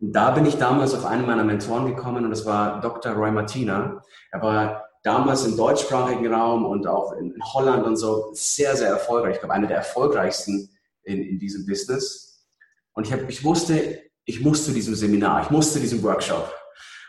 Und 0.00 0.12
da 0.12 0.30
bin 0.30 0.46
ich 0.46 0.56
damals 0.56 0.94
auf 0.94 1.04
einen 1.04 1.26
meiner 1.26 1.44
Mentoren 1.44 1.86
gekommen 1.86 2.24
und 2.24 2.30
das 2.30 2.46
war 2.46 2.80
Dr. 2.80 3.12
Roy 3.12 3.30
Martina. 3.30 4.02
Er 4.32 4.42
war 4.42 4.84
damals 5.02 5.44
im 5.44 5.56
deutschsprachigen 5.56 6.32
Raum 6.32 6.64
und 6.64 6.86
auch 6.86 7.12
in 7.12 7.34
Holland 7.52 7.84
und 7.84 7.96
so 7.96 8.30
sehr, 8.32 8.76
sehr 8.76 8.88
erfolgreich. 8.88 9.34
Ich 9.34 9.40
glaube, 9.40 9.54
einer 9.54 9.68
der 9.68 9.76
erfolgreichsten 9.76 10.70
in, 11.04 11.22
in 11.22 11.38
diesem 11.38 11.66
Business. 11.66 12.46
Und 12.92 13.06
ich, 13.06 13.12
hab, 13.12 13.28
ich 13.28 13.44
wusste, 13.44 14.02
ich 14.24 14.40
muss 14.40 14.64
zu 14.64 14.72
diesem 14.72 14.94
Seminar, 14.94 15.42
ich 15.42 15.50
muss 15.50 15.72
zu 15.72 15.80
diesem 15.80 16.02
Workshop. 16.02 16.52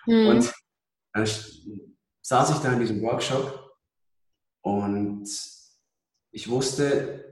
Mhm. 0.05 0.27
Und 0.27 0.53
dann 1.13 1.25
saß 2.21 2.49
ich 2.51 2.57
da 2.57 2.73
in 2.73 2.79
diesem 2.79 3.01
Workshop 3.01 3.73
und 4.61 5.27
ich 6.31 6.49
wusste, 6.49 7.26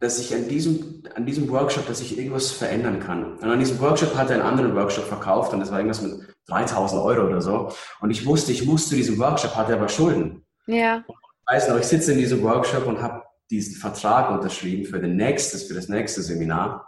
dass 0.00 0.18
ich 0.18 0.34
an 0.34 0.48
diesem, 0.48 1.02
an 1.14 1.26
diesem 1.26 1.48
Workshop, 1.50 1.86
dass 1.86 2.00
ich 2.00 2.16
irgendwas 2.16 2.50
verändern 2.50 3.00
kann. 3.00 3.36
Und 3.36 3.44
an 3.44 3.58
diesem 3.58 3.78
Workshop 3.80 4.16
hat 4.16 4.30
er 4.30 4.36
einen 4.36 4.46
anderen 4.46 4.74
Workshop 4.74 5.04
verkauft 5.04 5.52
und 5.52 5.60
das 5.60 5.70
war 5.70 5.78
irgendwas 5.78 6.00
mit 6.00 6.34
3000 6.48 7.02
Euro 7.02 7.26
oder 7.26 7.42
so. 7.42 7.70
Und 8.00 8.10
ich 8.10 8.24
wusste, 8.24 8.50
ich 8.52 8.64
muss 8.64 8.88
zu 8.88 8.94
diesem 8.94 9.18
Workshop, 9.18 9.54
hatte 9.54 9.74
aber 9.74 9.88
Schulden. 9.88 10.44
Ja. 10.66 11.04
Und 11.06 11.16
ich 11.18 11.54
weiß 11.54 11.68
noch, 11.68 11.78
ich 11.78 11.84
sitze 11.84 12.12
in 12.12 12.18
diesem 12.18 12.42
Workshop 12.42 12.86
und 12.86 13.02
habe 13.02 13.22
diesen 13.50 13.76
Vertrag 13.76 14.30
unterschrieben 14.30 14.86
für, 14.86 15.00
den 15.00 15.16
nächstes, 15.16 15.64
für 15.64 15.74
das 15.74 15.88
nächste 15.88 16.22
Seminar, 16.22 16.86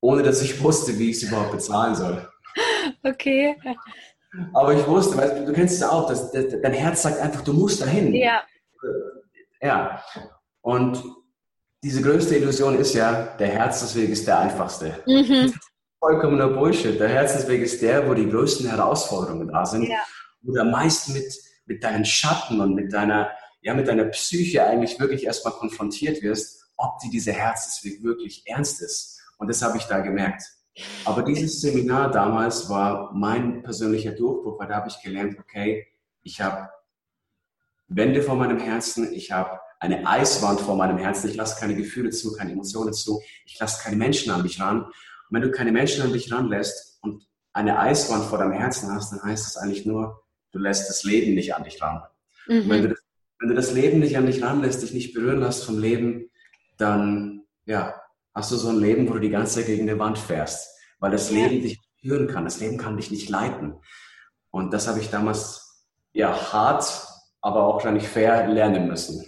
ohne 0.00 0.22
dass 0.22 0.42
ich 0.42 0.62
wusste, 0.62 0.98
wie 0.98 1.10
ich 1.10 1.16
es 1.16 1.22
überhaupt 1.22 1.52
bezahlen 1.52 1.94
soll. 1.94 2.28
Okay. 3.02 3.56
Aber 4.52 4.74
ich 4.74 4.86
wusste, 4.86 5.16
weißt, 5.16 5.48
du 5.48 5.52
kennst 5.54 5.74
es 5.74 5.80
ja 5.80 5.90
auch, 5.90 6.08
dass, 6.08 6.30
dass, 6.32 6.44
dein 6.62 6.72
Herz 6.72 7.02
sagt 7.02 7.18
einfach, 7.20 7.42
du 7.42 7.54
musst 7.54 7.80
dahin. 7.80 8.12
Ja. 8.14 8.42
Ja. 9.62 10.02
Und 10.60 11.02
diese 11.82 12.02
größte 12.02 12.36
Illusion 12.36 12.78
ist 12.78 12.94
ja, 12.94 13.36
der 13.38 13.48
Herzensweg 13.48 14.10
ist 14.10 14.26
der 14.26 14.38
einfachste. 14.40 15.02
Mhm. 15.06 15.54
Vollkommener 15.98 16.48
Bullshit. 16.48 16.98
Der 16.98 17.08
Herzensweg 17.08 17.62
ist 17.62 17.80
der, 17.82 18.08
wo 18.08 18.14
die 18.14 18.28
größten 18.28 18.68
Herausforderungen 18.68 19.48
da 19.48 19.64
sind, 19.64 19.84
ja. 19.84 19.98
wo 20.42 20.52
du 20.52 20.60
am 20.60 20.70
meisten 20.70 21.12
mit, 21.12 21.32
mit 21.66 21.82
deinen 21.82 22.04
Schatten 22.04 22.60
und 22.60 22.74
mit 22.74 22.92
deiner, 22.92 23.30
ja, 23.62 23.74
mit 23.74 23.88
deiner 23.88 24.04
Psyche 24.06 24.64
eigentlich 24.64 24.98
wirklich 25.00 25.24
erstmal 25.24 25.54
konfrontiert 25.54 26.22
wirst, 26.22 26.66
ob 26.76 26.98
die 27.00 27.10
dieser 27.10 27.32
Herzensweg 27.32 28.02
wirklich 28.02 28.42
ernst 28.46 28.82
ist. 28.82 29.20
Und 29.38 29.48
das 29.48 29.62
habe 29.62 29.78
ich 29.78 29.84
da 29.84 30.00
gemerkt. 30.00 30.42
Aber 31.04 31.22
dieses 31.22 31.60
Seminar 31.60 32.10
damals 32.10 32.68
war 32.68 33.12
mein 33.14 33.62
persönlicher 33.62 34.12
Durchbruch, 34.12 34.58
weil 34.58 34.68
da 34.68 34.76
habe 34.76 34.88
ich 34.88 35.00
gelernt, 35.02 35.38
okay, 35.38 35.86
ich 36.22 36.40
habe 36.40 36.68
Wände 37.88 38.22
vor 38.22 38.36
meinem 38.36 38.58
Herzen, 38.58 39.12
ich 39.12 39.30
habe 39.32 39.60
eine 39.80 40.06
Eiswand 40.06 40.60
vor 40.60 40.76
meinem 40.76 40.98
Herzen. 40.98 41.28
Ich 41.28 41.36
lasse 41.36 41.60
keine 41.60 41.74
Gefühle 41.74 42.10
zu, 42.10 42.32
keine 42.32 42.52
Emotionen 42.52 42.92
zu. 42.92 43.20
Ich 43.44 43.58
lasse 43.58 43.82
keine 43.82 43.96
Menschen 43.96 44.32
an 44.32 44.42
mich 44.42 44.60
ran. 44.60 44.82
Und 44.82 44.92
wenn 45.30 45.42
du 45.42 45.50
keine 45.50 45.72
Menschen 45.72 46.02
an 46.02 46.12
dich 46.12 46.32
ranlässt 46.32 46.98
und 47.02 47.26
eine 47.52 47.78
Eiswand 47.78 48.24
vor 48.24 48.38
deinem 48.38 48.52
Herzen 48.52 48.92
hast, 48.92 49.12
dann 49.12 49.22
heißt 49.22 49.46
das 49.46 49.56
eigentlich 49.56 49.86
nur, 49.86 50.22
du 50.52 50.58
lässt 50.58 50.88
das 50.88 51.04
Leben 51.04 51.34
nicht 51.34 51.54
an 51.54 51.64
dich 51.64 51.80
ran. 51.80 52.02
Mhm. 52.46 52.62
Und 52.62 52.70
wenn 52.70 52.82
du 52.82 52.88
das 52.90 53.06
wenn 53.38 53.48
du 53.48 53.54
das 53.54 53.72
Leben 53.72 54.00
nicht 54.00 54.16
an 54.16 54.26
dich 54.26 54.42
ranlässt, 54.42 54.82
dich 54.82 54.94
nicht 54.94 55.12
berühren 55.12 55.40
lässt 55.40 55.64
vom 55.64 55.78
Leben, 55.78 56.30
dann 56.78 57.42
ja, 57.66 57.94
hast 58.34 58.52
du 58.52 58.56
so 58.56 58.68
ein 58.68 58.78
Leben, 58.78 59.08
wo 59.08 59.14
du 59.14 59.20
die 59.20 59.30
ganze 59.30 59.56
Zeit 59.56 59.66
gegen 59.66 59.88
eine 59.88 59.98
Wand 59.98 60.18
fährst, 60.18 60.68
weil 60.98 61.10
das 61.10 61.30
ja. 61.30 61.36
Leben 61.46 61.62
dich 61.62 61.80
führen 62.00 62.28
kann. 62.28 62.44
Das 62.44 62.60
Leben 62.60 62.78
kann 62.78 62.96
dich 62.96 63.10
nicht 63.10 63.28
leiten. 63.28 63.74
Und 64.50 64.72
das 64.72 64.88
habe 64.88 65.00
ich 65.00 65.10
damals 65.10 65.84
ja 66.12 66.52
hart, 66.52 67.06
aber 67.40 67.64
auch 67.64 67.82
gar 67.82 67.92
nicht 67.92 68.06
fair 68.06 68.48
lernen 68.48 68.88
müssen. 68.88 69.26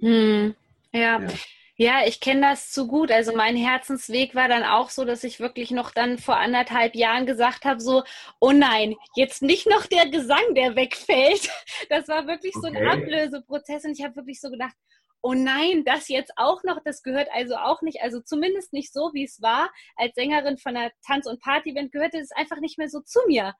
Hm. 0.00 0.54
Ja. 0.92 1.20
ja. 1.20 1.28
Ja, 1.76 2.06
ich 2.06 2.20
kenne 2.20 2.42
das 2.42 2.70
zu 2.70 2.86
gut. 2.86 3.10
Also 3.10 3.34
mein 3.34 3.56
Herzensweg 3.56 4.34
war 4.34 4.46
dann 4.46 4.62
auch 4.62 4.90
so, 4.90 5.04
dass 5.04 5.24
ich 5.24 5.40
wirklich 5.40 5.70
noch 5.70 5.90
dann 5.90 6.18
vor 6.18 6.36
anderthalb 6.36 6.94
Jahren 6.94 7.26
gesagt 7.26 7.64
habe, 7.64 7.80
so, 7.80 8.04
oh 8.40 8.52
nein, 8.52 8.94
jetzt 9.16 9.42
nicht 9.42 9.66
noch 9.66 9.86
der 9.86 10.08
Gesang, 10.08 10.54
der 10.54 10.76
wegfällt. 10.76 11.48
Das 11.88 12.06
war 12.06 12.26
wirklich 12.28 12.54
okay. 12.54 12.68
so 12.72 12.78
ein 12.78 12.86
Ablöseprozess 12.86 13.84
und 13.84 13.98
ich 13.98 14.04
habe 14.04 14.14
wirklich 14.16 14.40
so 14.40 14.50
gedacht, 14.50 14.74
oh 15.22 15.34
nein, 15.34 15.84
das 15.84 16.08
jetzt 16.08 16.32
auch 16.36 16.62
noch, 16.62 16.78
das 16.84 17.02
gehört 17.02 17.28
also 17.32 17.56
auch 17.56 17.82
nicht, 17.82 18.02
also 18.02 18.20
zumindest 18.20 18.72
nicht 18.72 18.92
so, 18.92 19.10
wie 19.12 19.24
es 19.24 19.42
war. 19.42 19.70
Als 19.96 20.14
Sängerin 20.14 20.58
von 20.58 20.76
einer 20.76 20.92
Tanz- 21.04 21.26
und 21.26 21.40
Partyband 21.40 21.90
gehörte 21.90 22.18
es 22.18 22.30
einfach 22.32 22.60
nicht 22.60 22.78
mehr 22.78 22.88
so 22.88 23.00
zu 23.00 23.18
mir. 23.26 23.54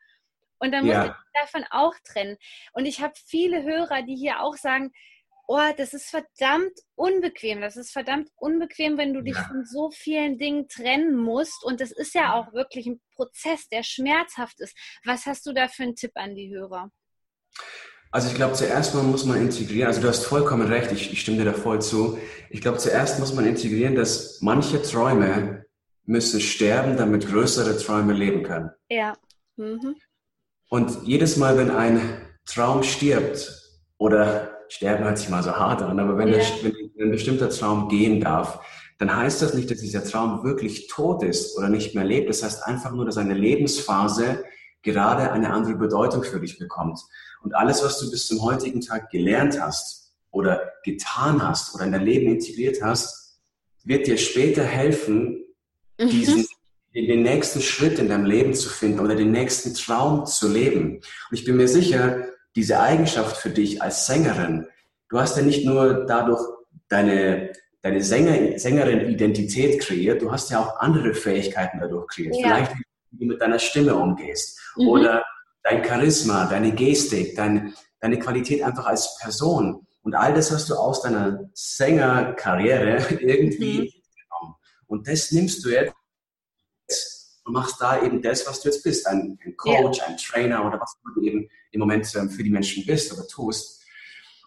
Und 0.59 0.73
dann 0.73 0.87
musste 0.87 1.07
ja. 1.07 1.07
ich 1.07 1.41
davon 1.41 1.65
auch 1.71 1.95
trennen. 2.05 2.37
Und 2.73 2.87
ich 2.87 3.01
habe 3.01 3.15
viele 3.27 3.65
Hörer, 3.65 4.03
die 4.03 4.15
hier 4.15 4.41
auch 4.41 4.55
sagen, 4.55 4.93
oh, 5.53 5.73
das 5.77 5.93
ist 5.93 6.09
verdammt 6.09 6.73
unbequem. 6.95 7.61
Das 7.61 7.77
ist 7.77 7.93
verdammt 7.93 8.31
unbequem, 8.37 8.97
wenn 8.97 9.13
du 9.13 9.23
dich 9.23 9.35
ja. 9.35 9.45
von 9.45 9.65
so 9.67 9.91
vielen 9.91 10.39
Dingen 10.39 10.67
trennen 10.69 11.15
musst. 11.15 11.63
Und 11.65 11.81
das 11.81 11.93
ist 11.93 12.15
ja 12.15 12.33
auch 12.35 12.55
wirklich 12.55 12.87
ein 12.87 13.01
Prozess, 13.15 13.69
der 13.69 13.83
schmerzhaft 13.83 14.61
ist. 14.61 14.75
Was 15.05 15.27
hast 15.27 15.45
du 15.47 15.53
da 15.53 15.69
für 15.69 15.83
einen 15.83 15.95
Tipp 15.95 16.13
an 16.15 16.35
die 16.35 16.55
Hörer? 16.55 16.91
Also 18.11 18.29
ich 18.29 18.35
glaube, 18.35 18.55
zuerst 18.55 18.95
mal 18.95 19.03
muss 19.03 19.25
man 19.25 19.41
integrieren, 19.41 19.89
also 19.89 20.03
du 20.03 20.09
hast 20.09 20.25
vollkommen 20.25 20.69
recht, 20.69 20.93
ich, 20.93 21.13
ich 21.13 21.21
stimme 21.21 21.39
dir 21.39 21.45
da 21.45 21.55
voll 21.55 21.81
zu. 21.81 22.19
Ich 22.51 22.61
glaube, 22.61 22.79
zuerst 22.79 23.19
muss 23.21 23.33
man 23.35 23.47
integrieren, 23.47 23.95
dass 23.95 24.41
manche 24.41 24.83
Träume 24.83 25.67
müssen 26.05 26.41
sterben, 26.41 26.97
damit 26.97 27.27
größere 27.27 27.77
Träume 27.79 28.13
leben 28.13 28.43
können. 28.43 28.71
Ja. 28.89 29.15
Mhm. 29.57 29.97
Und 30.69 31.07
jedes 31.07 31.37
Mal, 31.37 31.57
wenn 31.59 31.71
ein 31.71 32.01
Traum 32.45 32.83
stirbt, 32.83 33.63
oder 34.03 34.52
sterben 34.73 35.05
hört 35.05 35.19
sich 35.19 35.29
mal 35.29 35.43
so 35.43 35.53
hart 35.53 35.83
an, 35.83 36.01
aber 36.01 36.17
wenn, 36.17 36.29
ja. 36.29 36.39
der, 36.39 36.45
wenn 36.63 37.09
ein 37.09 37.11
bestimmter 37.11 37.51
Traum 37.51 37.89
gehen 37.89 38.21
darf, 38.21 38.65
dann 38.99 39.15
heißt 39.15 39.43
das 39.43 39.53
nicht, 39.55 39.71
dass 39.71 39.81
dieser 39.81 40.05
Traum 40.05 40.45
wirklich 40.45 40.87
tot 40.87 41.23
ist 41.23 41.59
oder 41.59 41.69
nicht 41.69 41.95
mehr 41.95 42.05
lebt. 42.05 42.29
Das 42.29 42.43
heißt 42.43 42.65
einfach 42.65 42.93
nur, 42.93 43.05
dass 43.05 43.19
eine 43.19 43.35
Lebensphase 43.35 44.45
gerade 44.83 45.31
eine 45.33 45.53
andere 45.53 45.75
Bedeutung 45.75 46.23
für 46.23 46.41
dich 46.41 46.59
bekommt. 46.59 47.01
Und 47.43 47.55
alles, 47.55 47.83
was 47.83 47.99
du 47.99 48.11
bis 48.11 48.27
zum 48.27 48.43
heutigen 48.43 48.81
Tag 48.81 49.11
gelernt 49.11 49.61
hast 49.61 50.15
oder 50.31 50.73
getan 50.85 51.47
hast 51.47 51.75
oder 51.75 51.85
in 51.85 51.93
dein 51.93 52.05
Leben 52.05 52.33
integriert 52.33 52.79
hast, 52.83 53.41
wird 53.85 54.07
dir 54.07 54.17
später 54.17 54.63
helfen, 54.63 55.45
mhm. 55.99 56.09
diesen, 56.09 56.47
den 56.95 57.23
nächsten 57.23 57.61
Schritt 57.61 57.99
in 57.99 58.09
deinem 58.09 58.25
Leben 58.25 58.55
zu 58.55 58.69
finden 58.69 59.01
oder 59.01 59.17
den 59.17 59.33
nächsten 59.33 59.75
Traum 59.75 60.25
zu 60.27 60.49
leben. 60.49 60.97
Und 60.97 61.05
ich 61.33 61.45
bin 61.45 61.57
mir 61.57 61.69
sicher, 61.69 62.25
diese 62.57 62.81
Eigenschaft 62.81 63.37
für 63.37 63.51
dich 63.51 63.83
als 63.83 64.07
Sängerin, 64.07 64.67
du 65.09 65.19
hast 65.19 65.37
ja 65.37 65.43
nicht 65.43 65.65
nur 65.65 66.05
dadurch 66.07 66.41
deine, 66.89 67.53
deine 67.83 68.03
Sänger, 68.03 68.59
Sängerin-Identität 68.59 69.81
kreiert, 69.81 70.23
du 70.23 70.31
hast 70.31 70.51
ja 70.51 70.61
auch 70.61 70.79
andere 70.81 71.15
Fähigkeiten 71.15 71.79
dadurch 71.81 72.07
kreiert. 72.09 72.37
Ja. 72.37 72.49
Vielleicht, 72.49 72.73
wie 73.11 73.19
du 73.19 73.33
mit 73.33 73.41
deiner 73.41 73.59
Stimme 73.59 73.95
umgehst 73.95 74.59
mhm. 74.77 74.89
oder 74.89 75.25
dein 75.63 75.85
Charisma, 75.85 76.47
deine 76.47 76.73
Gestik, 76.73 77.37
dein, 77.37 77.75
deine 78.01 78.19
Qualität 78.19 78.63
einfach 78.63 78.87
als 78.87 79.19
Person. 79.19 79.87
Und 80.03 80.15
all 80.15 80.35
das 80.35 80.51
hast 80.51 80.69
du 80.69 80.75
aus 80.75 81.03
deiner 81.03 81.49
Sängerkarriere 81.55 83.15
irgendwie 83.21 83.81
mhm. 83.81 84.03
genommen. 84.21 84.55
Und 84.87 85.09
das 85.09 85.31
nimmst 85.31 85.65
du 85.65 85.71
jetzt 85.71 85.95
und 87.45 87.55
machst 87.55 87.81
da 87.81 88.01
eben 88.03 88.23
das, 88.23 88.47
was 88.47 88.61
du 88.61 88.69
jetzt 88.69 88.83
bist. 88.85 89.07
Ein, 89.07 89.39
ein 89.45 89.57
Coach, 89.57 89.99
ja. 89.99 90.07
ein 90.07 90.17
Trainer 90.17 90.65
oder 90.65 90.81
was 90.81 90.97
du 91.15 91.23
eben 91.23 91.49
im 91.73 91.81
Moment 91.81 92.07
für 92.07 92.45
die 92.45 92.51
Menschen 92.51 92.87
bist 92.87 93.13
oder 93.13 93.27
tust. 93.27 93.83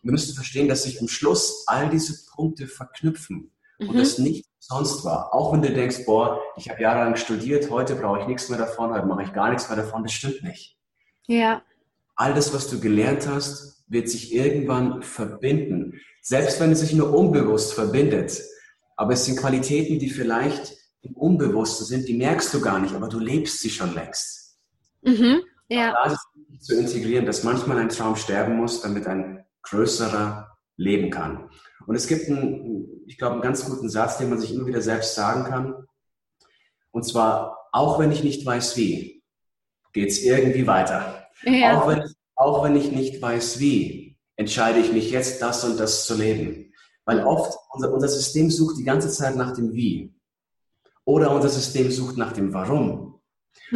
Und 0.02 0.08
du 0.08 0.12
müsst 0.12 0.34
verstehen, 0.36 0.68
dass 0.68 0.84
sich 0.84 1.02
am 1.02 1.08
Schluss 1.08 1.64
all 1.68 1.90
diese 1.90 2.26
Punkte 2.32 2.68
verknüpfen 2.68 3.52
mhm. 3.80 3.90
und 3.90 3.98
das 3.98 4.18
nicht 4.18 4.46
sonst 4.60 5.04
war. 5.04 5.34
Auch 5.34 5.54
wenn 5.54 5.62
du 5.62 5.74
denkst, 5.74 6.06
boah, 6.06 6.40
ich 6.58 6.70
habe 6.70 6.82
jahrelang 6.82 7.16
studiert, 7.16 7.70
heute 7.70 7.96
brauche 7.96 8.22
ich 8.22 8.28
nichts 8.28 8.50
mehr 8.50 8.60
davon, 8.60 8.94
heute 8.94 9.06
mache 9.06 9.24
ich 9.24 9.34
gar 9.34 9.50
nichts 9.50 9.68
mehr 9.68 9.78
davon, 9.78 10.04
das 10.04 10.14
stimmt 10.14 10.44
nicht. 10.44 10.78
Ja. 11.28 11.62
All 12.16 12.34
das, 12.34 12.54
was 12.54 12.70
du 12.70 12.80
gelernt 12.80 13.28
hast, 13.28 13.84
wird 13.88 14.10
sich 14.10 14.34
irgendwann 14.34 15.04
verbinden. 15.04 16.00
Selbst 16.22 16.60
wenn 16.60 16.72
es 16.72 16.80
sich 16.80 16.94
nur 16.94 17.14
unbewusst 17.14 17.74
verbindet. 17.74 18.42
Aber 18.96 19.14
es 19.14 19.26
sind 19.26 19.38
Qualitäten, 19.38 20.00
die 20.00 20.10
vielleicht 20.10 20.78
im 21.02 21.16
Unbewussten 21.16 21.86
sind, 21.86 22.08
die 22.08 22.16
merkst 22.16 22.54
du 22.54 22.62
gar 22.62 22.80
nicht, 22.80 22.96
aber 22.96 23.10
du 23.10 23.20
lebst 23.20 23.60
sie 23.60 23.70
schon 23.70 23.94
längst. 23.94 24.58
Mhm. 25.04 25.42
Ja. 25.68 25.92
Da 25.92 26.12
ist 26.12 26.20
es 26.60 26.68
zu 26.68 26.78
integrieren, 26.78 27.26
dass 27.26 27.44
manchmal 27.44 27.80
ein 27.80 27.90
Traum 27.90 28.16
sterben 28.16 28.56
muss, 28.56 28.82
damit 28.82 29.08
ein 29.08 29.46
größerer 29.64 30.58
leben 30.78 31.10
kann. 31.10 31.50
Und 31.88 31.96
es 31.96 32.08
gibt 32.08 32.30
einen, 32.30 33.06
ich 33.08 33.18
glaube, 33.18 33.34
einen 33.34 33.42
ganz 33.42 33.66
guten 33.66 33.90
Satz, 33.90 34.18
den 34.18 34.30
man 34.30 34.40
sich 34.40 34.54
immer 34.54 34.66
wieder 34.66 34.82
selbst 34.82 35.16
sagen 35.16 35.46
kann. 35.46 35.88
Und 36.92 37.04
zwar, 37.04 37.58
auch 37.72 38.00
wenn 38.00 38.12
ich 38.12 38.24
nicht 38.24 38.46
weiß 38.46 38.78
wie, 38.78 39.24
geht 39.94 40.10
es 40.10 40.22
irgendwie 40.24 40.68
weiter. 40.68 41.28
Ja. 41.44 41.80
Auch, 41.80 41.88
wenn, 41.88 42.04
auch 42.36 42.64
wenn 42.64 42.76
ich 42.76 42.92
nicht 42.92 43.22
weiß 43.22 43.60
wie, 43.60 44.18
entscheide 44.36 44.80
ich 44.80 44.92
mich 44.92 45.12
jetzt, 45.12 45.42
das 45.42 45.64
und 45.64 45.80
das 45.80 46.06
zu 46.06 46.16
leben. 46.16 46.74
Weil 47.06 47.24
oft 47.24 47.58
unser, 47.72 47.94
unser 47.94 48.08
System 48.08 48.50
sucht 48.50 48.78
die 48.78 48.84
ganze 48.84 49.10
Zeit 49.10 49.36
nach 49.36 49.54
dem 49.54 49.74
Wie. 49.74 50.14
Oder 51.06 51.32
unser 51.32 51.50
System 51.50 51.92
sucht 51.92 52.18
nach 52.18 52.34
dem 52.34 52.54
Warum. 52.54 53.15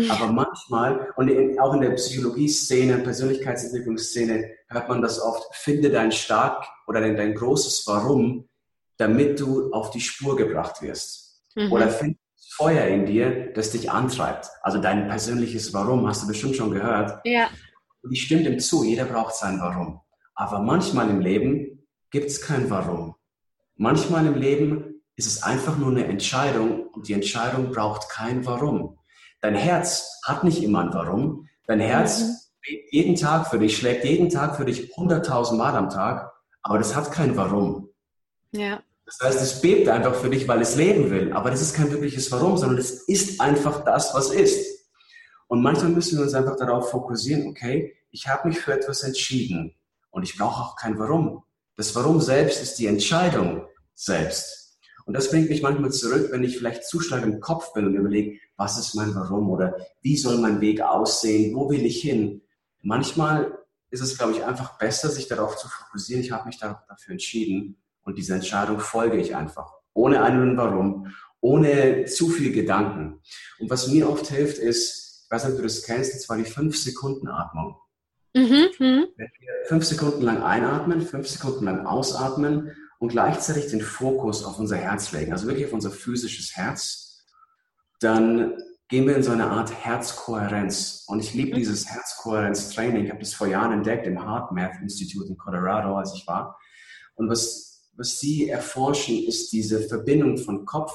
Aber 0.10 0.28
manchmal, 0.32 1.12
und 1.16 1.28
in, 1.30 1.60
auch 1.60 1.74
in 1.74 1.82
der 1.82 1.92
Psychologie-Szene, 1.92 3.00
Persönlichkeitsentwicklungsszene, 3.00 4.52
hört 4.68 4.90
man 4.90 5.02
das 5.02 5.22
oft, 5.22 5.44
finde 5.56 5.90
dein 5.90 6.12
stark 6.12 6.66
oder 6.88 7.02
dein, 7.02 7.18
dein 7.18 7.36
großes 7.36 7.86
Warum, 7.88 8.48
damit 8.98 9.40
du 9.40 9.72
auf 9.72 9.92
die 9.92 10.02
Spur 10.02 10.36
gebracht 10.36 10.82
wirst. 10.82 11.42
Mhm. 11.56 11.72
Oder 11.72 11.90
finde 11.90 12.18
Feuer 12.52 12.88
in 12.88 13.06
dir, 13.06 13.54
das 13.54 13.72
dich 13.72 13.90
antreibt. 13.90 14.50
Also 14.62 14.80
dein 14.80 15.08
persönliches 15.08 15.74
Warum, 15.74 16.08
hast 16.08 16.24
du 16.24 16.28
bestimmt 16.28 16.56
schon 16.56 16.72
gehört. 16.72 17.22
Ja. 17.24 17.50
Und 18.02 18.12
ich 18.12 18.24
stimme 18.24 18.44
dem 18.44 18.60
zu, 18.60 18.84
jeder 18.84 19.06
braucht 19.06 19.36
sein 19.36 19.60
Warum. 19.60 20.02
Aber 20.36 20.60
manchmal 20.60 21.10
im 21.10 21.22
Leben 21.22 21.88
gibt 22.12 22.28
es 22.28 22.42
kein 22.42 22.70
Warum. 22.70 23.16
Manchmal 23.76 24.26
im 24.26 24.36
Leben 24.36 25.02
ist 25.16 25.28
es 25.28 25.44
einfach 25.44 25.78
nur 25.78 25.92
eine 25.92 26.06
Entscheidung 26.06 26.88
und 26.88 27.08
die 27.08 27.14
Entscheidung 27.14 27.72
braucht 27.72 28.10
kein 28.10 28.46
Warum. 28.46 28.99
Dein 29.42 29.56
Herz 29.56 30.20
hat 30.26 30.44
nicht 30.44 30.64
immer 30.64 30.82
ein 30.82 30.94
Warum. 30.94 31.48
Dein 31.66 31.80
Herz 31.80 32.22
mhm. 32.22 32.78
jeden 32.92 33.16
Tag 33.16 33.48
für 33.48 33.60
dich, 33.60 33.78
schlägt 33.78 34.04
jeden 34.04 34.30
Tag 34.30 34.58
für 34.58 34.66
dich 34.66 34.94
100.000 34.96 35.56
Mal 35.56 35.76
am 35.76 35.90
Tag, 35.90 36.32
aber 36.62 36.78
das 36.78 36.96
hat 36.96 37.12
kein 37.12 37.38
Warum. 37.38 37.90
Ja. 38.52 38.82
Das 39.06 39.20
heißt, 39.24 39.42
es 39.42 39.62
bebt 39.62 39.90
einfach 39.90 40.14
für 40.14 40.30
dich, 40.30 40.48
weil 40.48 40.62
es 40.62 40.76
leben 40.76 41.10
will. 41.10 41.34
Aber 41.34 41.50
das 41.50 41.62
ist 41.62 41.74
kein 41.74 41.92
wirkliches 41.92 42.32
Warum, 42.32 42.58
sondern 42.58 42.78
es 42.78 43.08
ist 43.08 43.42
einfach 43.42 43.84
das, 43.84 44.14
was 44.14 44.30
ist. 44.30 44.88
Und 45.48 45.64
manchmal 45.64 45.90
müssen 45.90 46.18
wir 46.18 46.26
uns 46.26 46.36
einfach 46.36 46.58
darauf 46.58 46.92
fokussieren, 46.92 47.48
okay, 47.48 47.96
ich 48.12 48.28
habe 48.28 48.48
mich 48.48 48.60
für 48.60 48.74
etwas 48.74 49.02
entschieden 49.04 49.76
und 50.12 50.24
ich 50.24 50.38
brauche 50.38 50.62
auch 50.62 50.76
kein 50.76 51.00
Warum. 51.00 51.44
Das 51.76 51.96
Warum 51.96 52.22
selbst 52.22 52.62
ist 52.62 52.78
die 52.78 52.86
Entscheidung 52.86 53.66
selbst. 53.96 54.69
Und 55.10 55.16
das 55.16 55.32
bringt 55.32 55.50
mich 55.50 55.64
manchmal 55.64 55.92
zurück, 55.92 56.28
wenn 56.30 56.44
ich 56.44 56.60
vielleicht 56.60 56.84
zu 56.84 57.00
stark 57.00 57.24
im 57.24 57.40
Kopf 57.40 57.74
bin 57.74 57.88
und 57.88 57.96
überlege, 57.96 58.38
was 58.58 58.78
ist 58.78 58.94
mein 58.94 59.16
Warum 59.16 59.50
oder 59.50 59.76
wie 60.04 60.16
soll 60.16 60.38
mein 60.38 60.62
Weg 60.62 60.82
aussehen, 60.82 61.56
wo 61.56 61.68
will 61.68 61.84
ich 61.84 62.00
hin. 62.00 62.44
Manchmal 62.84 63.58
ist 63.90 64.02
es, 64.02 64.20
glaube 64.20 64.34
ich, 64.34 64.46
einfach 64.46 64.78
besser, 64.78 65.10
sich 65.10 65.28
darauf 65.28 65.58
zu 65.58 65.68
fokussieren, 65.68 66.22
ich 66.22 66.32
habe 66.32 66.46
mich 66.46 66.60
dafür 66.60 67.12
entschieden 67.12 67.78
und 68.04 68.20
dieser 68.20 68.36
Entscheidung 68.36 68.80
folge 68.80 69.18
ich 69.18 69.36
einfach. 69.36 69.74
Ohne 69.94 70.22
einen 70.22 70.56
Warum, 70.58 71.08
ohne 71.42 72.06
zu 72.06 72.30
viel 72.30 72.52
Gedanken. 72.52 73.20
Und 73.58 73.72
was 73.72 73.88
mir 73.88 74.08
oft 74.08 74.28
hilft, 74.28 74.60
ist, 74.60 75.24
ich 75.24 75.32
weiß 75.32 75.46
nicht, 75.46 75.54
ob 75.54 75.58
du 75.58 75.64
das 75.64 75.82
kennst, 75.82 76.14
und 76.14 76.20
zwar 76.20 76.38
die 76.38 76.46
5-Sekunden-Atmung. 76.46 77.78
Mhm, 78.36 78.68
mhm. 78.78 79.08
Wenn 79.18 79.32
wir 79.40 79.54
fünf 79.66 79.86
Sekunden 79.86 80.22
lang 80.22 80.44
einatmen, 80.44 81.02
fünf 81.02 81.28
Sekunden 81.28 81.66
lang 81.66 81.88
ausatmen 81.88 82.76
und 83.00 83.10
gleichzeitig 83.10 83.68
den 83.68 83.82
Fokus 83.82 84.46
auf 84.46 84.60
unser 84.60 84.78
Herz 84.78 85.12
legen, 85.12 85.32
also 85.32 85.48
wirklich 85.48 85.66
auf 85.66 85.74
unser 85.74 85.92
physisches 85.92 86.56
Herz, 86.56 87.26
dann 88.00 88.58
gehen 88.88 89.08
wir 89.08 89.16
in 89.16 89.24
so 89.24 89.32
eine 89.32 89.48
Art 89.48 89.74
Herzkohärenz. 89.74 91.06
Und 91.08 91.20
ich 91.20 91.34
liebe 91.34 91.52
mhm. 91.52 91.56
dieses 91.56 91.88
Herzkohärenz-Training. 91.88 93.06
Ich 93.06 93.10
habe 93.10 93.20
das 93.20 93.34
vor 93.34 93.48
Jahren 93.48 93.74
entdeckt 93.74 94.08
im 94.08 94.24
Heart 94.24 94.52
Math 94.52 94.82
Institute 94.82 95.28
in 95.28 95.38
Colorado, 95.38 95.96
als 95.96 96.14
ich 96.14 96.28
war. 96.28 96.58
Und 97.16 97.30
was 97.30 97.70
was 98.00 98.18
Sie 98.18 98.50
erforschen, 98.50 99.26
ist 99.26 99.52
diese 99.52 99.82
Verbindung 99.82 100.38
von 100.38 100.66
Kopf 100.66 100.94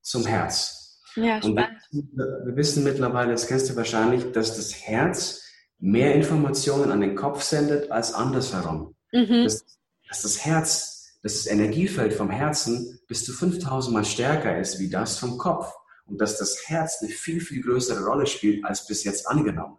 zum 0.00 0.24
Herz. 0.24 0.98
Ja, 1.14 1.40
Und 1.44 1.56
wir, 1.56 2.56
wissen 2.56 2.84
mittlerweile, 2.84 3.32
das 3.32 3.46
kennst 3.46 3.68
du 3.68 3.76
wahrscheinlich, 3.76 4.32
dass 4.32 4.56
das 4.56 4.74
Herz 4.74 5.42
mehr 5.78 6.14
Informationen 6.14 6.90
an 6.90 7.02
den 7.02 7.14
Kopf 7.16 7.42
sendet 7.42 7.90
als 7.90 8.14
andersherum. 8.14 8.96
Mhm. 9.12 9.44
Das 9.44 9.64
dass 10.08 10.22
das 10.22 10.46
Herz, 10.46 10.97
dass 11.22 11.34
das 11.34 11.46
Energiefeld 11.46 12.12
vom 12.12 12.30
Herzen 12.30 13.00
bis 13.08 13.24
zu 13.24 13.32
5000 13.32 13.92
Mal 13.94 14.04
stärker 14.04 14.58
ist 14.58 14.78
wie 14.78 14.88
das 14.88 15.18
vom 15.18 15.38
Kopf 15.38 15.72
und 16.06 16.20
dass 16.20 16.38
das 16.38 16.68
Herz 16.68 16.98
eine 17.00 17.10
viel, 17.10 17.40
viel 17.40 17.62
größere 17.62 18.04
Rolle 18.04 18.26
spielt 18.26 18.64
als 18.64 18.86
bis 18.86 19.04
jetzt 19.04 19.28
angenommen. 19.28 19.78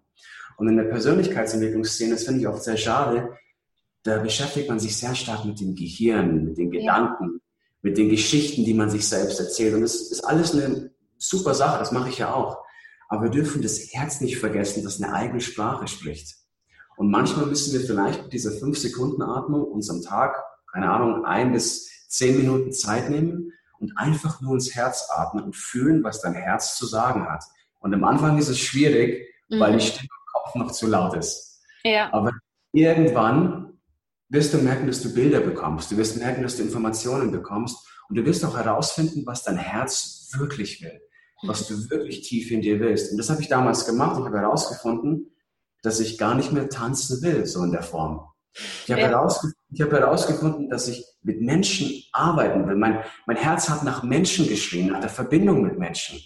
Und 0.58 0.68
in 0.68 0.78
der 0.78 0.84
Persönlichkeitsentwicklungsszene, 0.86 2.14
das 2.14 2.26
finde 2.26 2.42
ich 2.42 2.48
oft 2.48 2.64
sehr 2.64 2.78
schade, 2.78 3.38
da 4.04 4.18
beschäftigt 4.18 4.70
man 4.70 4.80
sich 4.80 4.96
sehr 4.98 5.16
stark 5.16 5.46
mit 5.46 5.60
dem 5.60 5.76
Gehirn, 5.76 6.46
mit 6.46 6.58
den 6.58 6.72
Gedanken, 6.72 7.42
mit 7.82 7.98
den 7.98 8.10
Geschichten, 8.10 8.66
die 8.66 8.74
man 8.74 8.90
sich 8.90 9.08
selbst 9.08 9.40
erzählt. 9.40 9.74
Und 9.74 9.82
das 9.82 9.96
ist 9.96 10.22
alles 10.22 10.54
eine 10.54 10.92
super 11.18 11.54
Sache, 11.54 11.80
das 11.80 11.92
mache 11.92 12.10
ich 12.10 12.18
ja 12.18 12.34
auch. 12.34 12.64
Aber 13.08 13.24
wir 13.24 13.32
dürfen 13.32 13.62
das 13.62 13.80
Herz 13.92 14.22
nicht 14.22 14.38
vergessen, 14.38 14.84
das 14.84 15.02
eine 15.02 15.14
eigene 15.14 15.42
Sprache 15.42 15.88
spricht. 15.88 16.36
Und 16.98 17.10
manchmal 17.10 17.46
müssen 17.46 17.74
wir 17.74 17.86
vielleicht 17.86 18.24
mit 18.24 18.34
dieser 18.34 18.52
5-Sekunden-Atmung 18.52 19.64
uns 19.64 19.90
am 19.90 20.02
Tag, 20.02 20.36
keine 20.74 20.90
Ahnung, 20.92 21.26
ein 21.26 21.52
bis 21.52 22.08
zehn 22.08 22.38
Minuten 22.38 22.72
Zeit 22.72 23.10
nehmen 23.10 23.54
und 23.80 23.98
einfach 23.98 24.42
nur 24.42 24.54
ins 24.54 24.76
Herz 24.76 25.08
atmen 25.10 25.44
und 25.44 25.56
fühlen, 25.56 26.04
was 26.04 26.22
dein 26.22 26.34
Herz 26.34 26.78
zu 26.78 26.86
sagen 26.86 27.30
hat. 27.30 27.44
Und 27.80 27.94
am 27.94 28.04
Anfang 28.04 28.38
ist 28.38 28.50
es 28.50 28.60
schwierig, 28.60 29.28
mhm. 29.50 29.60
weil 29.60 29.74
die 29.74 29.86
Stimme 29.86 30.10
im 30.12 30.32
Kopf 30.34 30.56
noch 30.56 30.72
zu 30.72 30.88
laut 30.88 31.16
ist. 31.16 31.62
Ja. 31.84 32.12
Aber 32.14 32.32
irgendwann 32.72 33.80
wirst 34.30 34.54
du 34.54 34.58
merken, 34.58 34.88
dass 34.88 35.02
du 35.02 35.14
Bilder 35.14 35.40
bekommst. 35.40 35.92
Du 35.92 35.98
wirst 35.98 36.18
merken, 36.18 36.44
dass 36.44 36.58
du 36.58 36.64
Informationen 36.64 37.32
bekommst. 37.32 37.88
Und 38.10 38.16
du 38.16 38.26
wirst 38.26 38.44
auch 38.44 38.58
herausfinden, 38.58 39.26
was 39.26 39.44
dein 39.44 39.58
Herz 39.58 40.30
wirklich 40.36 40.82
will. 40.82 41.00
Was 41.44 41.68
du 41.68 41.90
wirklich 41.90 42.28
tief 42.28 42.52
in 42.52 42.62
dir 42.62 42.80
willst. 42.80 43.12
Und 43.12 43.18
das 43.18 43.30
habe 43.30 43.42
ich 43.42 43.48
damals 43.48 43.86
gemacht. 43.86 44.18
Ich 44.20 44.26
habe 44.26 44.40
herausgefunden, 44.40 45.32
dass 45.84 46.02
ich 46.02 46.18
gar 46.18 46.36
nicht 46.36 46.52
mehr 46.52 46.70
tanzen 46.70 47.22
will, 47.22 47.46
so 47.46 47.64
in 47.64 47.72
der 47.72 47.84
Form. 47.84 48.28
Ich 48.54 48.92
habe, 48.92 49.02
ja. 49.02 49.08
herausgefunden, 49.08 49.59
ich 49.72 49.82
habe 49.82 50.00
herausgefunden, 50.00 50.70
dass 50.70 50.88
ich 50.88 51.06
mit 51.22 51.42
Menschen 51.42 52.04
arbeiten 52.12 52.68
will. 52.68 52.76
Mein, 52.76 53.04
mein 53.26 53.38
Herz 53.38 53.70
hat 53.70 53.84
nach 53.84 54.04
Menschen 54.04 54.48
geschrien, 54.48 54.88
nach 54.88 55.00
der 55.00 55.10
Verbindung 55.10 55.62
mit 55.62 55.78
Menschen. 55.78 56.20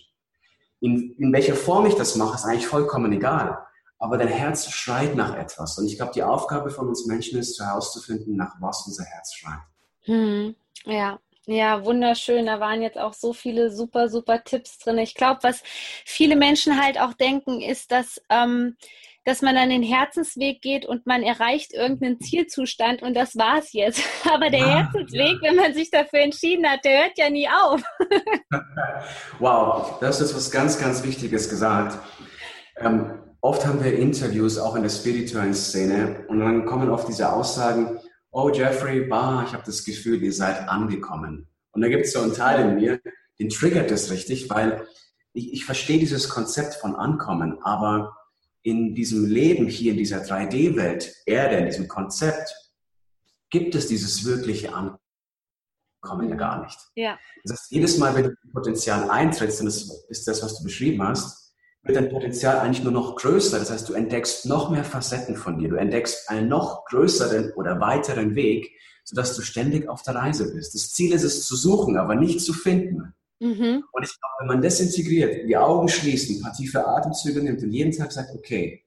In, 0.79 1.15
in 1.17 1.33
welcher 1.33 1.55
Form 1.55 1.85
ich 1.85 1.95
das 1.95 2.15
mache, 2.15 2.35
ist 2.35 2.45
eigentlich 2.45 2.67
vollkommen 2.67 3.11
egal. 3.11 3.57
Aber 3.99 4.17
dein 4.17 4.27
Herz 4.27 4.69
schreit 4.69 5.15
nach 5.15 5.35
etwas. 5.35 5.77
Und 5.77 5.85
ich 5.85 5.97
glaube, 5.97 6.11
die 6.13 6.23
Aufgabe 6.23 6.69
von 6.69 6.87
uns 6.87 7.05
Menschen 7.05 7.39
ist, 7.39 7.59
herauszufinden, 7.59 8.35
nach 8.35 8.55
was 8.59 8.85
unser 8.85 9.05
Herz 9.05 9.33
schreit. 9.33 9.59
Hm, 10.03 10.55
ja, 10.85 11.19
ja, 11.45 11.83
wunderschön. 11.85 12.45
Da 12.45 12.59
waren 12.59 12.81
jetzt 12.81 12.97
auch 12.97 13.13
so 13.13 13.33
viele 13.33 13.71
super, 13.71 14.09
super 14.09 14.43
Tipps 14.43 14.77
drin. 14.79 14.97
Ich 14.97 15.15
glaube, 15.15 15.39
was 15.43 15.61
viele 16.05 16.35
Menschen 16.35 16.81
halt 16.81 16.99
auch 16.99 17.13
denken, 17.13 17.61
ist, 17.61 17.91
dass, 17.91 18.21
ähm, 18.29 18.75
dass 19.25 19.41
man 19.41 19.55
dann 19.55 19.69
den 19.69 19.83
Herzensweg 19.83 20.61
geht 20.61 20.85
und 20.85 21.05
man 21.05 21.23
erreicht 21.23 21.73
irgendeinen 21.73 22.19
Zielzustand 22.19 23.01
und 23.01 23.13
das 23.13 23.35
war's 23.35 23.71
jetzt. 23.71 24.03
Aber 24.33 24.49
der 24.49 24.65
ah, 24.65 24.79
Herzensweg, 24.79 25.37
ja. 25.41 25.49
wenn 25.49 25.55
man 25.55 25.73
sich 25.73 25.89
dafür 25.89 26.19
entschieden 26.19 26.67
hat, 26.67 26.83
der 26.83 27.03
hört 27.03 27.17
ja 27.17 27.29
nie 27.29 27.47
auf. 27.47 27.81
wow, 29.39 29.99
das 29.99 30.19
ist 30.19 30.35
was 30.35 30.51
ganz, 30.51 30.79
ganz 30.79 31.03
Wichtiges 31.03 31.49
gesagt. 31.49 31.97
Ähm, 32.77 33.19
oft 33.41 33.65
haben 33.65 33.83
wir 33.83 33.97
Interviews 33.97 34.57
auch 34.57 34.75
in 34.75 34.83
der 34.83 34.89
spirituellen 34.89 35.53
Szene 35.53 36.25
und 36.27 36.39
dann 36.39 36.65
kommen 36.65 36.89
oft 36.89 37.07
diese 37.07 37.31
Aussagen, 37.31 37.99
oh 38.31 38.49
Jeffrey, 38.49 39.01
bah, 39.01 39.45
ich 39.47 39.53
habe 39.53 39.63
das 39.65 39.85
Gefühl, 39.85 40.21
ihr 40.21 40.33
seid 40.33 40.67
angekommen. 40.67 41.47
Und 41.71 41.81
da 41.81 41.87
gibt 41.87 42.05
es 42.05 42.13
so 42.13 42.21
einen 42.21 42.33
Teil 42.33 42.61
in 42.67 42.75
mir, 42.75 42.99
den 43.39 43.49
triggert 43.49 43.89
das 43.89 44.11
richtig, 44.11 44.49
weil 44.49 44.85
ich, 45.33 45.53
ich 45.53 45.65
verstehe 45.65 45.99
dieses 45.99 46.29
Konzept 46.29 46.75
von 46.75 46.95
Ankommen, 46.95 47.59
aber 47.63 48.15
in 48.63 48.95
diesem 48.95 49.25
Leben 49.25 49.67
hier, 49.67 49.91
in 49.91 49.97
dieser 49.97 50.23
3D-Welt, 50.23 51.13
Erde, 51.25 51.57
in 51.57 51.65
diesem 51.65 51.87
Konzept, 51.87 52.55
gibt 53.49 53.75
es 53.75 53.87
dieses 53.87 54.25
wirkliche 54.25 54.73
Ankommen 54.73 56.29
ja 56.29 56.35
gar 56.35 56.63
nicht. 56.63 56.79
Ja. 56.95 57.19
Das 57.43 57.59
heißt, 57.59 57.71
jedes 57.71 57.97
Mal, 57.97 58.15
wenn 58.15 58.23
du 58.23 58.35
Potenzial 58.51 59.09
eintrittst, 59.09 59.59
und 59.59 59.67
das 59.67 60.05
ist 60.09 60.27
das, 60.27 60.41
was 60.41 60.57
du 60.57 60.63
beschrieben 60.63 61.03
hast, 61.03 61.53
wird 61.83 61.97
dein 61.97 62.09
Potenzial 62.09 62.59
eigentlich 62.59 62.83
nur 62.83 62.93
noch 62.93 63.17
größer. 63.17 63.59
Das 63.59 63.69
heißt, 63.69 63.89
du 63.89 63.93
entdeckst 63.93 64.45
noch 64.45 64.69
mehr 64.69 64.85
Facetten 64.85 65.35
von 65.35 65.59
dir. 65.59 65.69
Du 65.69 65.75
entdeckst 65.75 66.29
einen 66.29 66.47
noch 66.47 66.85
größeren 66.85 67.51
oder 67.53 67.79
weiteren 67.81 68.35
Weg, 68.35 68.71
sodass 69.03 69.35
du 69.35 69.41
ständig 69.41 69.89
auf 69.89 70.01
der 70.01 70.15
Reise 70.15 70.53
bist. 70.53 70.73
Das 70.73 70.93
Ziel 70.93 71.13
ist 71.13 71.23
es 71.23 71.45
zu 71.45 71.57
suchen, 71.57 71.97
aber 71.97 72.15
nicht 72.15 72.39
zu 72.39 72.53
finden. 72.53 73.13
Mhm. 73.39 73.83
Und 73.91 74.03
ich 74.03 74.19
glaube, 74.19 74.35
wenn 74.39 74.47
man 74.47 74.61
das 74.61 74.79
integriert, 74.79 75.47
die 75.47 75.57
Augen 75.57 75.87
schließt, 75.89 76.29
ein 76.29 76.41
paar 76.41 76.53
tiefe 76.53 76.85
Atemzüge 76.85 77.41
nimmt 77.41 77.61
und 77.61 77.71
jeden 77.71 77.91
Tag 77.91 78.11
sagt, 78.11 78.33
okay, 78.35 78.83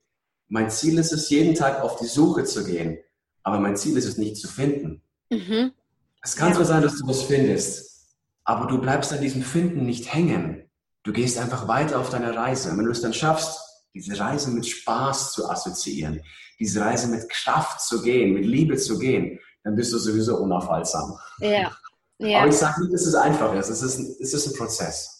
mein 0.47 0.69
Ziel 0.69 0.97
ist 0.97 1.11
es, 1.11 1.29
jeden 1.29 1.55
Tag 1.55 1.81
auf 1.81 1.97
die 1.97 2.05
Suche 2.05 2.43
zu 2.43 2.63
gehen, 2.63 2.97
aber 3.43 3.59
mein 3.59 3.75
Ziel 3.75 3.97
ist 3.97 4.05
es 4.05 4.17
nicht 4.17 4.37
zu 4.37 4.47
finden. 4.47 5.01
Mhm. 5.29 5.73
Es 6.21 6.35
kann 6.35 6.49
ja. 6.49 6.55
zwar 6.55 6.65
sein, 6.65 6.81
dass 6.81 6.97
du 6.97 7.07
was 7.07 7.23
findest, 7.23 8.15
aber 8.43 8.67
du 8.67 8.79
bleibst 8.79 9.13
an 9.13 9.21
diesem 9.21 9.41
Finden 9.43 9.85
nicht 9.85 10.13
hängen. 10.13 10.63
Du 11.03 11.13
gehst 11.13 11.37
einfach 11.37 11.67
weiter 11.67 11.99
auf 11.99 12.09
deine 12.09 12.35
Reise. 12.35 12.71
Und 12.71 12.77
wenn 12.77 12.85
du 12.85 12.91
es 12.91 13.01
dann 13.01 13.13
schaffst, 13.13 13.59
diese 13.93 14.19
Reise 14.19 14.51
mit 14.51 14.65
Spaß 14.65 15.33
zu 15.33 15.49
assoziieren, 15.49 16.21
diese 16.59 16.81
Reise 16.81 17.07
mit 17.07 17.29
Kraft 17.29 17.81
zu 17.81 18.01
gehen, 18.01 18.33
mit 18.33 18.45
Liebe 18.45 18.77
zu 18.77 18.99
gehen, 18.99 19.39
dann 19.63 19.75
bist 19.75 19.93
du 19.93 19.97
sowieso 19.97 20.37
unaufhaltsam. 20.37 21.17
Ja. 21.39 21.75
Ja. 22.19 22.39
Aber 22.39 22.49
ich 22.49 22.55
sage 22.55 22.81
nicht, 22.81 22.93
dass 22.93 23.05
es 23.05 23.15
einfach 23.15 23.53
ist. 23.53 23.69
Es 23.69 23.81
ist, 23.81 23.99
ein, 23.99 24.15
es 24.19 24.33
ist 24.33 24.47
ein 24.47 24.57
Prozess. 24.57 25.17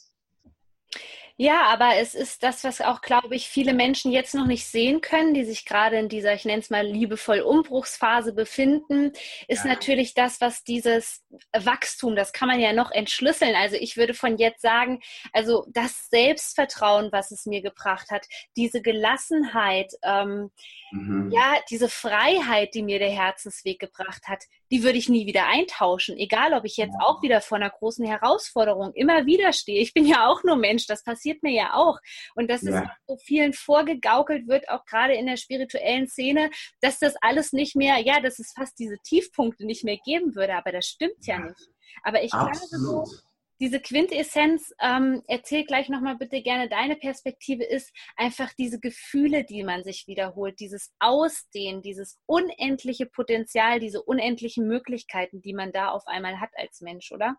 Ja, 1.40 1.68
aber 1.68 1.98
es 1.98 2.16
ist 2.16 2.42
das, 2.42 2.64
was 2.64 2.82
auch, 2.82 3.02
glaube 3.02 3.36
ich, 3.36 3.48
viele 3.48 3.76
Menschen 3.76 4.12
jetzt 4.12 4.34
noch 4.34 4.48
nicht 4.48 4.66
sehen 4.66 5.02
können, 5.02 5.36
die 5.36 5.46
sich 5.46 5.66
gerade 5.66 6.00
in 6.00 6.10
dieser, 6.10 6.34
ich 6.34 6.46
nenne 6.46 6.62
es 6.62 6.72
mal, 6.72 6.84
liebevoll 6.84 7.42
Umbruchsphase 7.42 8.34
befinden, 8.34 9.12
ist 9.48 9.64
ja. 9.64 9.70
natürlich 9.70 10.16
das, 10.16 10.42
was 10.42 10.64
dieses 10.64 11.24
Wachstum, 11.56 12.16
das 12.16 12.34
kann 12.34 12.48
man 12.48 12.60
ja 12.60 12.74
noch 12.74 12.90
entschlüsseln. 12.90 13.54
Also 13.54 13.76
ich 13.76 13.98
würde 13.98 14.16
von 14.16 14.38
jetzt 14.38 14.64
sagen, 14.64 15.00
also 15.32 15.68
das 15.70 16.10
Selbstvertrauen, 16.10 17.12
was 17.12 17.30
es 17.30 17.46
mir 17.46 17.62
gebracht 17.62 18.10
hat, 18.10 18.26
diese 18.56 18.82
Gelassenheit, 18.82 19.94
ähm, 20.02 20.50
mhm. 20.90 21.30
ja, 21.32 21.54
diese 21.70 21.88
Freiheit, 21.88 22.74
die 22.74 22.82
mir 22.82 22.98
der 22.98 23.12
Herzensweg 23.12 23.78
gebracht 23.78 24.24
hat, 24.28 24.46
die 24.72 24.84
würde 24.84 24.98
ich 24.98 25.10
nie 25.10 25.26
wieder 25.26 25.48
eintauschen. 25.48 26.18
Egal, 26.18 26.54
ob 26.54 26.66
ich 26.66 26.78
jetzt 26.78 26.96
auch 27.00 27.22
wieder 27.22 27.42
vor 27.42 27.58
einer 27.58 27.70
großen 27.70 28.06
Herausforderung 28.06 28.94
immer 28.94 29.26
wieder 29.26 29.54
stehe. 29.54 29.82
Ich 29.82 29.94
bin 29.94 30.06
ja 30.06 30.28
auch 30.28 30.44
nur 30.44 30.56
Mensch, 30.56 30.86
das 30.88 31.04
passiert 31.04 31.44
mir 31.44 31.54
ja 31.54 31.74
auch. 31.74 32.00
Und 32.36 32.50
dass 32.50 32.62
ja. 32.64 32.82
es 32.82 32.90
so 33.08 33.18
vielen 33.18 33.54
vorgegaukelt 33.54 34.48
wird, 34.48 34.70
auch 34.70 34.86
gerade 34.86 35.14
in 35.14 35.26
der 35.26 35.38
spirituellen 35.38 36.08
Szene, 36.08 36.50
dass 36.82 37.00
das 37.00 37.16
alles 37.22 37.54
nicht 37.54 37.76
mehr, 37.76 38.00
ja, 38.00 38.20
dass 38.20 38.40
es 38.40 38.54
fast 38.56 38.78
diese 38.80 38.98
Tiefpunkte 39.04 39.66
nicht 39.66 39.84
mehr 39.84 39.98
geben 40.04 40.36
würde. 40.36 40.56
Aber 40.56 40.72
das 40.72 40.86
stimmt 40.86 41.26
ja, 41.26 41.40
ja 41.40 41.46
nicht. 41.46 41.70
Aber 42.04 42.24
ich 42.24 42.34
Absolut. 42.34 42.70
glaube 42.70 43.06
so, 43.06 43.18
diese 43.60 43.80
Quintessenz, 43.80 44.74
ähm, 44.80 45.24
erzähl 45.28 45.66
gleich 45.66 45.90
nochmal 45.90 46.18
bitte 46.18 46.42
gerne 46.42 46.70
deine 46.70 46.96
Perspektive, 46.96 47.64
ist 47.64 47.92
einfach 48.16 48.52
diese 48.58 48.80
Gefühle, 48.80 49.44
die 49.44 49.64
man 49.64 49.84
sich 49.84 50.06
wiederholt, 50.08 50.60
dieses 50.60 50.92
Ausdehnen, 51.00 51.82
dieses 51.82 52.20
unendliche 52.26 53.06
Potenzial, 53.06 53.80
diese 53.80 54.02
unendlichen 54.02 54.68
Möglichkeiten, 54.68 55.42
die 55.42 55.54
man 55.54 55.72
da 55.72 55.90
auf 55.90 56.06
einmal 56.08 56.40
hat 56.40 56.52
als 56.56 56.82
Mensch, 56.82 57.12
oder? 57.12 57.36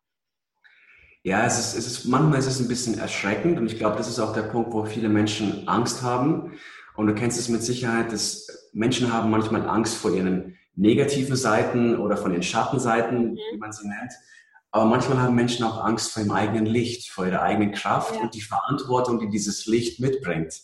Ja, 1.23 1.45
es 1.45 1.59
ist, 1.59 1.77
es 1.77 1.87
ist, 1.87 2.05
manchmal 2.07 2.39
ist 2.39 2.47
es 2.47 2.61
ein 2.61 2.69
bisschen 2.69 2.99
erschreckend 2.99 3.59
und 3.59 3.67
ich 3.67 3.79
glaube, 3.79 3.97
das 3.97 4.09
ist 4.09 4.19
auch 4.19 4.33
der 4.33 4.43
Punkt, 4.43 4.73
wo 4.73 4.85
viele 4.85 5.09
Menschen 5.09 5.67
Angst 5.69 6.03
haben. 6.03 6.59
Und 6.97 7.07
du 7.07 7.15
kennst 7.15 7.39
es 7.39 7.49
mit 7.49 7.63
Sicherheit, 7.63 8.13
dass 8.13 8.71
Menschen 8.73 9.13
haben 9.13 9.31
manchmal 9.31 9.69
Angst 9.69 9.97
vor 9.97 10.13
ihren 10.13 10.57
negativen 10.75 11.37
Seiten 11.37 11.97
oder 11.97 12.17
von 12.17 12.33
den 12.33 12.43
Schattenseiten, 12.43 13.33
mhm. 13.33 13.39
wie 13.53 13.59
man 13.59 13.73
sie 13.73 13.87
nennt. 13.87 14.13
Aber 14.71 14.85
manchmal 14.85 15.21
haben 15.21 15.35
Menschen 15.35 15.65
auch 15.65 15.83
Angst 15.83 16.13
vor 16.13 16.23
dem 16.23 16.33
eigenen 16.33 16.67
Licht, 16.67 17.11
vor 17.11 17.27
ihrer 17.27 17.43
eigenen 17.43 17.73
Kraft 17.73 18.15
ja. 18.15 18.21
und 18.21 18.35
die 18.35 18.43
Verantwortung, 18.43 19.19
die 19.19 19.31
dieses 19.31 19.67
Licht 19.67 20.01
mitbringt. 20.01 20.61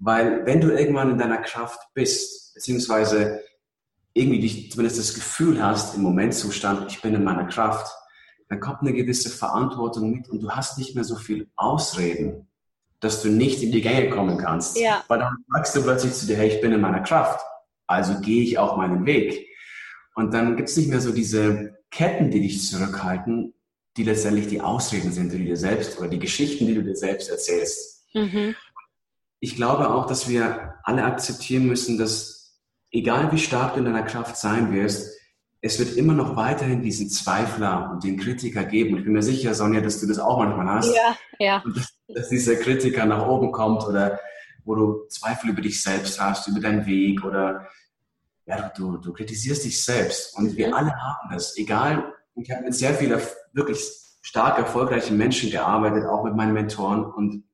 Weil 0.00 0.44
wenn 0.46 0.60
du 0.60 0.70
irgendwann 0.70 1.10
in 1.10 1.18
deiner 1.18 1.38
Kraft 1.38 1.78
bist, 1.94 2.54
beziehungsweise 2.54 3.42
irgendwie 4.14 4.40
dich 4.40 4.72
zumindest 4.72 4.98
das 4.98 5.14
Gefühl 5.14 5.62
hast, 5.62 5.94
im 5.94 6.02
Momentzustand, 6.02 6.90
ich 6.90 7.00
bin 7.02 7.14
in 7.14 7.22
meiner 7.22 7.46
Kraft, 7.46 7.94
dann 8.48 8.58
kommt 8.58 8.80
eine 8.80 8.92
gewisse 8.92 9.30
Verantwortung 9.30 10.10
mit 10.10 10.28
und 10.28 10.42
du 10.42 10.50
hast 10.50 10.76
nicht 10.78 10.96
mehr 10.96 11.04
so 11.04 11.14
viel 11.14 11.48
Ausreden, 11.54 12.48
dass 12.98 13.22
du 13.22 13.28
nicht 13.28 13.62
in 13.62 13.70
die 13.70 13.80
Gänge 13.80 14.10
kommen 14.10 14.38
kannst. 14.38 14.76
Ja. 14.78 15.04
Weil 15.06 15.20
dann 15.20 15.36
sagst 15.48 15.76
du 15.76 15.82
plötzlich 15.82 16.12
zu 16.14 16.26
dir, 16.26 16.36
hey, 16.36 16.48
ich 16.48 16.60
bin 16.60 16.72
in 16.72 16.80
meiner 16.80 17.00
Kraft, 17.00 17.44
also 17.86 18.20
gehe 18.20 18.42
ich 18.42 18.58
auch 18.58 18.76
meinen 18.76 19.06
Weg. 19.06 19.46
Und 20.16 20.34
dann 20.34 20.56
gibt 20.56 20.68
es 20.68 20.76
nicht 20.76 20.88
mehr 20.88 21.00
so 21.00 21.12
diese 21.12 21.79
Ketten, 21.90 22.30
die 22.30 22.40
dich 22.40 22.68
zurückhalten, 22.68 23.54
die 23.96 24.04
letztendlich 24.04 24.48
die 24.48 24.60
Ausreden 24.60 25.12
sind, 25.12 25.32
die 25.32 25.38
du 25.38 25.44
dir 25.44 25.56
selbst 25.56 25.98
oder 25.98 26.08
die 26.08 26.18
Geschichten, 26.18 26.66
die 26.66 26.74
du 26.74 26.82
dir 26.82 26.96
selbst 26.96 27.28
erzählst. 27.28 28.06
Mhm. 28.14 28.54
Ich 29.40 29.56
glaube 29.56 29.90
auch, 29.90 30.06
dass 30.06 30.28
wir 30.28 30.74
alle 30.84 31.04
akzeptieren 31.04 31.66
müssen, 31.66 31.98
dass 31.98 32.60
egal 32.90 33.32
wie 33.32 33.38
stark 33.38 33.74
du 33.74 33.80
in 33.80 33.86
deiner 33.86 34.02
Kraft 34.02 34.36
sein 34.36 34.72
wirst, 34.72 35.16
es 35.62 35.78
wird 35.78 35.96
immer 35.96 36.14
noch 36.14 36.36
weiterhin 36.36 36.82
diesen 36.82 37.10
Zweifler 37.10 37.90
und 37.92 38.02
den 38.02 38.18
Kritiker 38.18 38.64
geben. 38.64 38.96
ich 38.96 39.04
bin 39.04 39.12
mir 39.12 39.22
sicher, 39.22 39.54
Sonja, 39.54 39.80
dass 39.80 40.00
du 40.00 40.06
das 40.06 40.18
auch 40.18 40.38
manchmal 40.38 40.68
hast. 40.68 40.94
Ja, 40.94 41.16
ja. 41.38 41.62
Dass, 41.74 41.94
dass 42.08 42.28
dieser 42.30 42.56
Kritiker 42.56 43.04
nach 43.04 43.26
oben 43.26 43.52
kommt 43.52 43.84
oder 43.84 44.18
wo 44.64 44.74
du 44.74 45.06
Zweifel 45.08 45.50
über 45.50 45.60
dich 45.60 45.82
selbst 45.82 46.20
hast, 46.20 46.48
über 46.48 46.60
deinen 46.60 46.86
Weg 46.86 47.24
oder 47.24 47.68
ja, 48.50 48.68
du, 48.76 48.96
du 48.98 49.12
kritisierst 49.12 49.64
dich 49.64 49.82
selbst. 49.82 50.36
Und 50.36 50.56
wir 50.56 50.68
mhm. 50.68 50.74
alle 50.74 50.94
haben 50.94 51.30
das. 51.32 51.56
Egal, 51.56 52.12
ich 52.34 52.50
habe 52.50 52.64
mit 52.64 52.74
sehr 52.74 52.94
vielen 52.94 53.20
wirklich 53.52 53.80
stark 54.22 54.58
erfolgreichen 54.58 55.16
Menschen 55.16 55.50
gearbeitet, 55.50 56.04
auch 56.04 56.24
mit 56.24 56.34
meinen 56.34 56.52
Mentoren. 56.52 57.04
Und 57.04 57.44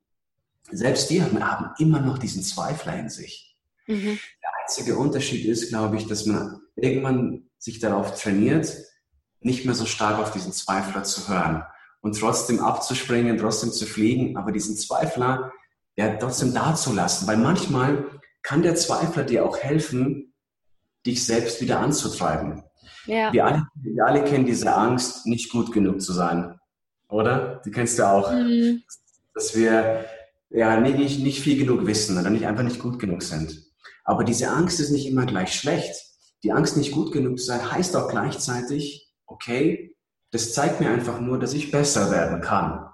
selbst 0.70 1.10
die 1.10 1.22
haben, 1.22 1.38
haben 1.44 1.70
immer 1.78 2.00
noch 2.00 2.18
diesen 2.18 2.42
Zweifler 2.42 2.98
in 2.98 3.10
sich. 3.10 3.56
Mhm. 3.86 4.18
Der 4.42 4.50
einzige 4.62 4.96
Unterschied 4.96 5.44
ist, 5.44 5.68
glaube 5.68 5.96
ich, 5.96 6.06
dass 6.06 6.26
man 6.26 6.60
irgendwann 6.74 7.44
sich 7.58 7.78
darauf 7.78 8.20
trainiert, 8.20 8.74
nicht 9.40 9.64
mehr 9.64 9.74
so 9.74 9.86
stark 9.86 10.18
auf 10.18 10.32
diesen 10.32 10.52
Zweifler 10.52 11.04
zu 11.04 11.28
hören 11.28 11.62
und 12.00 12.18
trotzdem 12.18 12.60
abzuspringen, 12.60 13.38
trotzdem 13.38 13.70
zu 13.70 13.86
fliegen, 13.86 14.36
aber 14.36 14.50
diesen 14.50 14.76
Zweifler 14.76 15.52
ja, 15.94 16.16
trotzdem 16.16 16.52
dazulassen. 16.52 17.28
Weil 17.28 17.36
manchmal 17.36 18.04
kann 18.42 18.62
der 18.62 18.74
Zweifler 18.74 19.24
dir 19.24 19.44
auch 19.44 19.58
helfen, 19.58 20.34
dich 21.06 21.24
selbst 21.24 21.60
wieder 21.60 21.80
anzutreiben. 21.80 22.62
Ja. 23.06 23.32
Wir, 23.32 23.46
alle, 23.46 23.66
wir 23.74 24.04
alle 24.04 24.24
kennen 24.24 24.46
diese 24.46 24.74
Angst, 24.74 25.26
nicht 25.26 25.50
gut 25.50 25.72
genug 25.72 26.02
zu 26.02 26.12
sein, 26.12 26.58
oder? 27.08 27.62
Die 27.64 27.70
kennst 27.70 27.98
du 27.98 28.08
auch. 28.08 28.32
Mhm. 28.32 28.82
Dass 29.34 29.54
wir 29.54 30.06
ja 30.50 30.80
nicht, 30.80 31.20
nicht 31.20 31.40
viel 31.40 31.58
genug 31.58 31.86
wissen 31.86 32.18
oder 32.18 32.30
nicht 32.30 32.46
einfach 32.46 32.64
nicht 32.64 32.80
gut 32.80 32.98
genug 32.98 33.22
sind. 33.22 33.64
Aber 34.04 34.24
diese 34.24 34.50
Angst 34.50 34.80
ist 34.80 34.90
nicht 34.90 35.06
immer 35.06 35.26
gleich 35.26 35.54
schlecht. 35.54 35.94
Die 36.42 36.52
Angst, 36.52 36.76
nicht 36.76 36.92
gut 36.92 37.12
genug 37.12 37.38
zu 37.38 37.46
sein, 37.46 37.72
heißt 37.72 37.96
auch 37.96 38.08
gleichzeitig, 38.08 39.12
okay, 39.26 39.96
das 40.30 40.52
zeigt 40.52 40.80
mir 40.80 40.90
einfach 40.90 41.20
nur, 41.20 41.38
dass 41.38 41.54
ich 41.54 41.70
besser 41.70 42.10
werden 42.10 42.40
kann. 42.40 42.86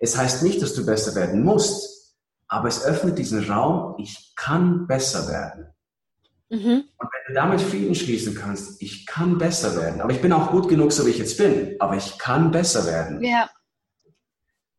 Es 0.00 0.16
heißt 0.16 0.42
nicht, 0.42 0.62
dass 0.62 0.74
du 0.74 0.86
besser 0.86 1.14
werden 1.14 1.42
musst, 1.42 2.16
aber 2.46 2.68
es 2.68 2.84
öffnet 2.84 3.18
diesen 3.18 3.44
Raum, 3.44 3.96
ich 3.98 4.32
kann 4.36 4.86
besser 4.86 5.28
werden. 5.28 5.68
Mhm. 6.50 6.84
Und 6.96 7.08
wenn 7.12 7.26
du 7.28 7.34
damit 7.34 7.60
Frieden 7.60 7.94
schließen 7.94 8.34
kannst, 8.34 8.80
ich 8.80 9.06
kann 9.06 9.38
besser 9.38 9.76
werden, 9.76 10.00
aber 10.00 10.12
ich 10.12 10.22
bin 10.22 10.32
auch 10.32 10.50
gut 10.50 10.68
genug, 10.68 10.92
so 10.92 11.06
wie 11.06 11.10
ich 11.10 11.18
jetzt 11.18 11.36
bin, 11.36 11.76
aber 11.78 11.96
ich 11.96 12.18
kann 12.18 12.50
besser 12.50 12.86
werden. 12.86 13.22
Ja. 13.22 13.50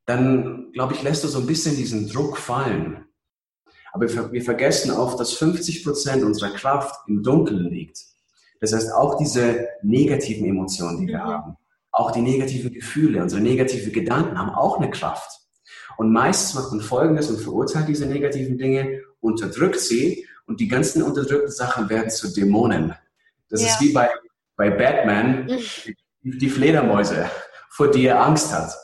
Dann, 0.06 0.72
glaube 0.74 0.94
ich, 0.94 1.04
lässt 1.04 1.24
du 1.24 1.28
so 1.28 1.40
ein 1.40 1.46
bisschen 1.46 1.76
diesen 1.76 2.10
Druck 2.10 2.38
fallen. 2.38 3.06
Aber 3.92 4.08
wir 4.32 4.44
vergessen 4.44 4.92
oft, 4.92 5.20
dass 5.20 5.34
50 5.34 5.84
Prozent 5.84 6.24
unserer 6.24 6.52
Kraft 6.52 6.96
im 7.08 7.24
Dunkeln 7.24 7.70
liegt. 7.70 8.00
Das 8.60 8.74
heißt, 8.74 8.92
auch 8.94 9.18
diese 9.18 9.68
negativen 9.84 10.48
Emotionen, 10.48 11.00
die 11.02 11.08
wir 11.08 11.20
mhm. 11.20 11.24
haben, 11.24 11.58
auch 11.92 12.12
die 12.12 12.22
negativen 12.22 12.72
Gefühle, 12.72 13.22
unsere 13.22 13.42
negativen 13.42 13.92
Gedanken 13.92 14.38
haben 14.38 14.52
auch 14.52 14.78
eine 14.78 14.90
Kraft. 14.92 15.40
Und 15.98 16.12
meistens 16.12 16.56
macht 16.56 16.72
man 16.72 16.82
Folgendes 16.82 17.30
und 17.30 17.40
verurteilt 17.40 17.88
diese 17.88 18.06
negativen 18.06 18.58
Dinge, 18.58 19.02
unterdrückt 19.20 19.80
sie 19.80 20.26
und 20.50 20.60
die 20.60 20.68
ganzen 20.68 21.04
unterdrückten 21.04 21.52
Sachen 21.52 21.90
werden 21.90 22.10
zu 22.10 22.34
Dämonen. 22.34 22.96
Das 23.50 23.62
ja. 23.62 23.68
ist 23.68 23.82
wie 23.82 23.94
bei, 23.94 24.10
bei 24.58 24.72
Batman, 24.72 25.48
die, 25.48 25.96
die 26.24 26.50
Fledermäuse, 26.50 27.30
vor 27.70 27.92
die 27.92 28.08
er 28.08 28.20
Angst 28.22 28.52
hat. 28.52 28.76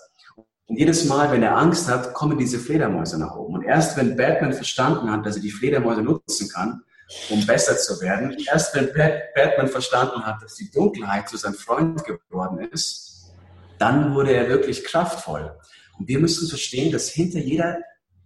Und 0.68 0.78
jedes 0.78 1.06
Mal, 1.06 1.32
wenn 1.32 1.42
er 1.42 1.58
Angst 1.58 1.90
hat, 1.90 2.14
kommen 2.14 2.38
diese 2.38 2.60
Fledermäuse 2.60 3.20
nach 3.20 3.36
oben. 3.36 3.56
Und 3.56 3.64
erst 3.64 3.98
wenn 3.98 4.16
Batman 4.16 4.54
verstanden 4.54 5.12
hat, 5.12 5.26
dass 5.26 5.36
er 5.38 5.42
die 5.42 5.52
Fledermäuse 5.52 6.04
nutzen 6.04 6.50
kann, 6.50 6.82
um 7.30 7.44
besser 7.46 7.78
zu 7.78 8.00
werden, 8.00 8.36
erst 8.48 8.76
wenn 8.76 8.92
Batman 9.36 9.68
verstanden 9.68 10.24
hat, 10.24 10.42
dass 10.44 10.56
die 10.56 10.70
Dunkelheit 10.70 11.30
zu 11.30 11.38
seinem 11.38 11.56
Freund 11.56 12.04
geworden 12.04 12.60
ist, 12.60 13.32
dann 13.80 14.14
wurde 14.14 14.34
er 14.34 14.50
wirklich 14.50 14.84
kraftvoll. 14.84 15.56
Und 15.98 16.08
wir 16.08 16.20
müssen 16.20 16.48
verstehen, 16.48 16.92
dass 16.92 17.10
hinter 17.10 17.40
jeder 17.40 17.80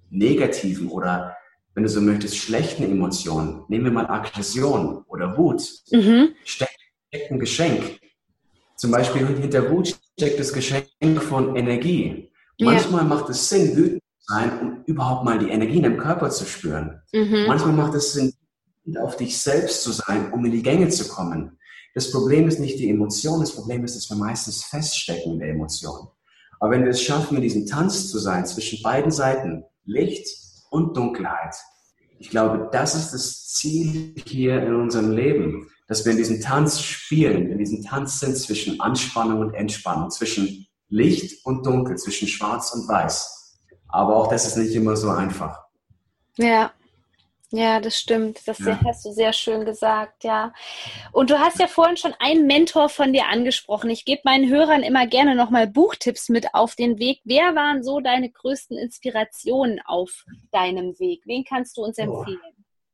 negativen 0.09 0.89
oder, 0.89 1.37
wenn 1.79 1.83
du 1.83 1.89
so 1.89 2.01
möchtest, 2.01 2.35
schlechten 2.35 2.83
Emotion, 2.83 3.63
nehmen 3.69 3.85
wir 3.85 3.91
mal 3.93 4.05
Aggression 4.07 5.05
oder 5.07 5.37
Wut, 5.37 5.63
mhm. 5.91 6.31
steckt, 6.43 6.75
ein 7.31 7.39
Geschenk. 7.39 8.01
Zum 8.75 8.91
Beispiel 8.91 9.25
hinter 9.25 9.71
Wut 9.71 9.95
steckt 10.17 10.41
das 10.41 10.51
Geschenk 10.51 10.89
von 11.21 11.55
Energie. 11.55 12.33
Manchmal 12.59 13.03
ja. 13.03 13.07
macht 13.07 13.29
es 13.29 13.47
Sinn, 13.47 13.77
wütend 13.77 14.01
zu 14.19 14.33
sein, 14.33 14.59
um 14.59 14.83
überhaupt 14.87 15.23
mal 15.23 15.39
die 15.39 15.51
Energien 15.51 15.85
im 15.85 15.95
Körper 15.95 16.29
zu 16.29 16.43
spüren. 16.43 17.01
Mhm. 17.13 17.45
Manchmal 17.47 17.71
macht 17.71 17.93
es 17.93 18.11
Sinn, 18.11 18.33
auf 19.01 19.15
dich 19.15 19.37
selbst 19.37 19.81
zu 19.81 19.93
sein, 19.93 20.33
um 20.33 20.43
in 20.43 20.51
die 20.51 20.63
Gänge 20.63 20.89
zu 20.89 21.07
kommen. 21.07 21.57
Das 21.95 22.11
Problem 22.11 22.49
ist 22.49 22.59
nicht 22.59 22.77
die 22.77 22.89
Emotion, 22.89 23.39
das 23.39 23.55
Problem 23.55 23.85
ist, 23.85 23.95
dass 23.95 24.09
wir 24.09 24.17
meistens 24.17 24.65
feststecken 24.65 25.31
in 25.31 25.39
der 25.39 25.51
Emotion. 25.51 26.09
Aber 26.59 26.71
wenn 26.71 26.83
wir 26.83 26.91
es 26.91 27.01
schaffen, 27.01 27.37
in 27.37 27.43
diesem 27.43 27.65
Tanz 27.65 28.09
zu 28.09 28.19
sein 28.19 28.45
zwischen 28.45 28.83
beiden 28.83 29.11
Seiten, 29.11 29.63
Licht 29.85 30.48
und 30.69 30.95
Dunkelheit, 30.95 31.55
ich 32.19 32.29
glaube, 32.29 32.69
das 32.71 32.95
ist 32.95 33.13
das 33.13 33.47
Ziel 33.47 34.13
hier 34.25 34.61
in 34.61 34.75
unserem 34.75 35.11
Leben, 35.11 35.69
dass 35.87 36.03
wir 36.03 36.11
in 36.11 36.17
diesem 36.17 36.41
Tanz 36.41 36.81
spielen, 36.81 37.49
in 37.49 37.57
diesem 37.57 37.81
Tanz 37.81 38.19
sind 38.19 38.35
zwischen 38.37 38.79
Anspannung 38.81 39.39
und 39.39 39.53
Entspannung, 39.53 40.11
zwischen 40.11 40.67
Licht 40.89 41.45
und 41.45 41.65
Dunkel, 41.65 41.97
zwischen 41.97 42.27
Schwarz 42.27 42.73
und 42.73 42.87
Weiß. 42.89 43.57
Aber 43.87 44.17
auch 44.17 44.27
das 44.27 44.45
ist 44.45 44.57
nicht 44.57 44.75
immer 44.75 44.97
so 44.97 45.09
einfach. 45.09 45.63
Ja, 46.37 46.71
ja, 47.51 47.79
das 47.79 47.97
stimmt. 47.97 48.47
Das 48.47 48.59
ja. 48.59 48.79
hast 48.85 49.05
du 49.05 49.11
sehr 49.11 49.33
schön 49.33 49.65
gesagt, 49.65 50.23
ja. 50.23 50.53
Und 51.11 51.29
du 51.29 51.39
hast 51.39 51.59
ja 51.59 51.67
vorhin 51.67 51.97
schon 51.97 52.13
einen 52.19 52.45
Mentor 52.45 52.89
von 52.89 53.11
dir 53.11 53.27
angesprochen. 53.27 53.89
Ich 53.89 54.05
gebe 54.05 54.21
meinen 54.23 54.49
Hörern 54.49 54.83
immer 54.83 55.07
gerne 55.07 55.35
nochmal 55.35 55.67
Buchtipps 55.67 56.29
mit 56.29 56.53
auf 56.53 56.75
den 56.75 56.99
Weg. 56.99 57.21
Wer 57.23 57.55
waren 57.55 57.83
so 57.83 57.99
deine 58.01 58.29
größten 58.29 58.77
Inspirationen 58.77 59.79
auf 59.85 60.25
deinem 60.51 60.99
Weg? 60.99 61.23
Wen 61.25 61.43
kannst 61.43 61.77
du 61.77 61.83
uns 61.83 61.97
empfehlen? 61.97 62.39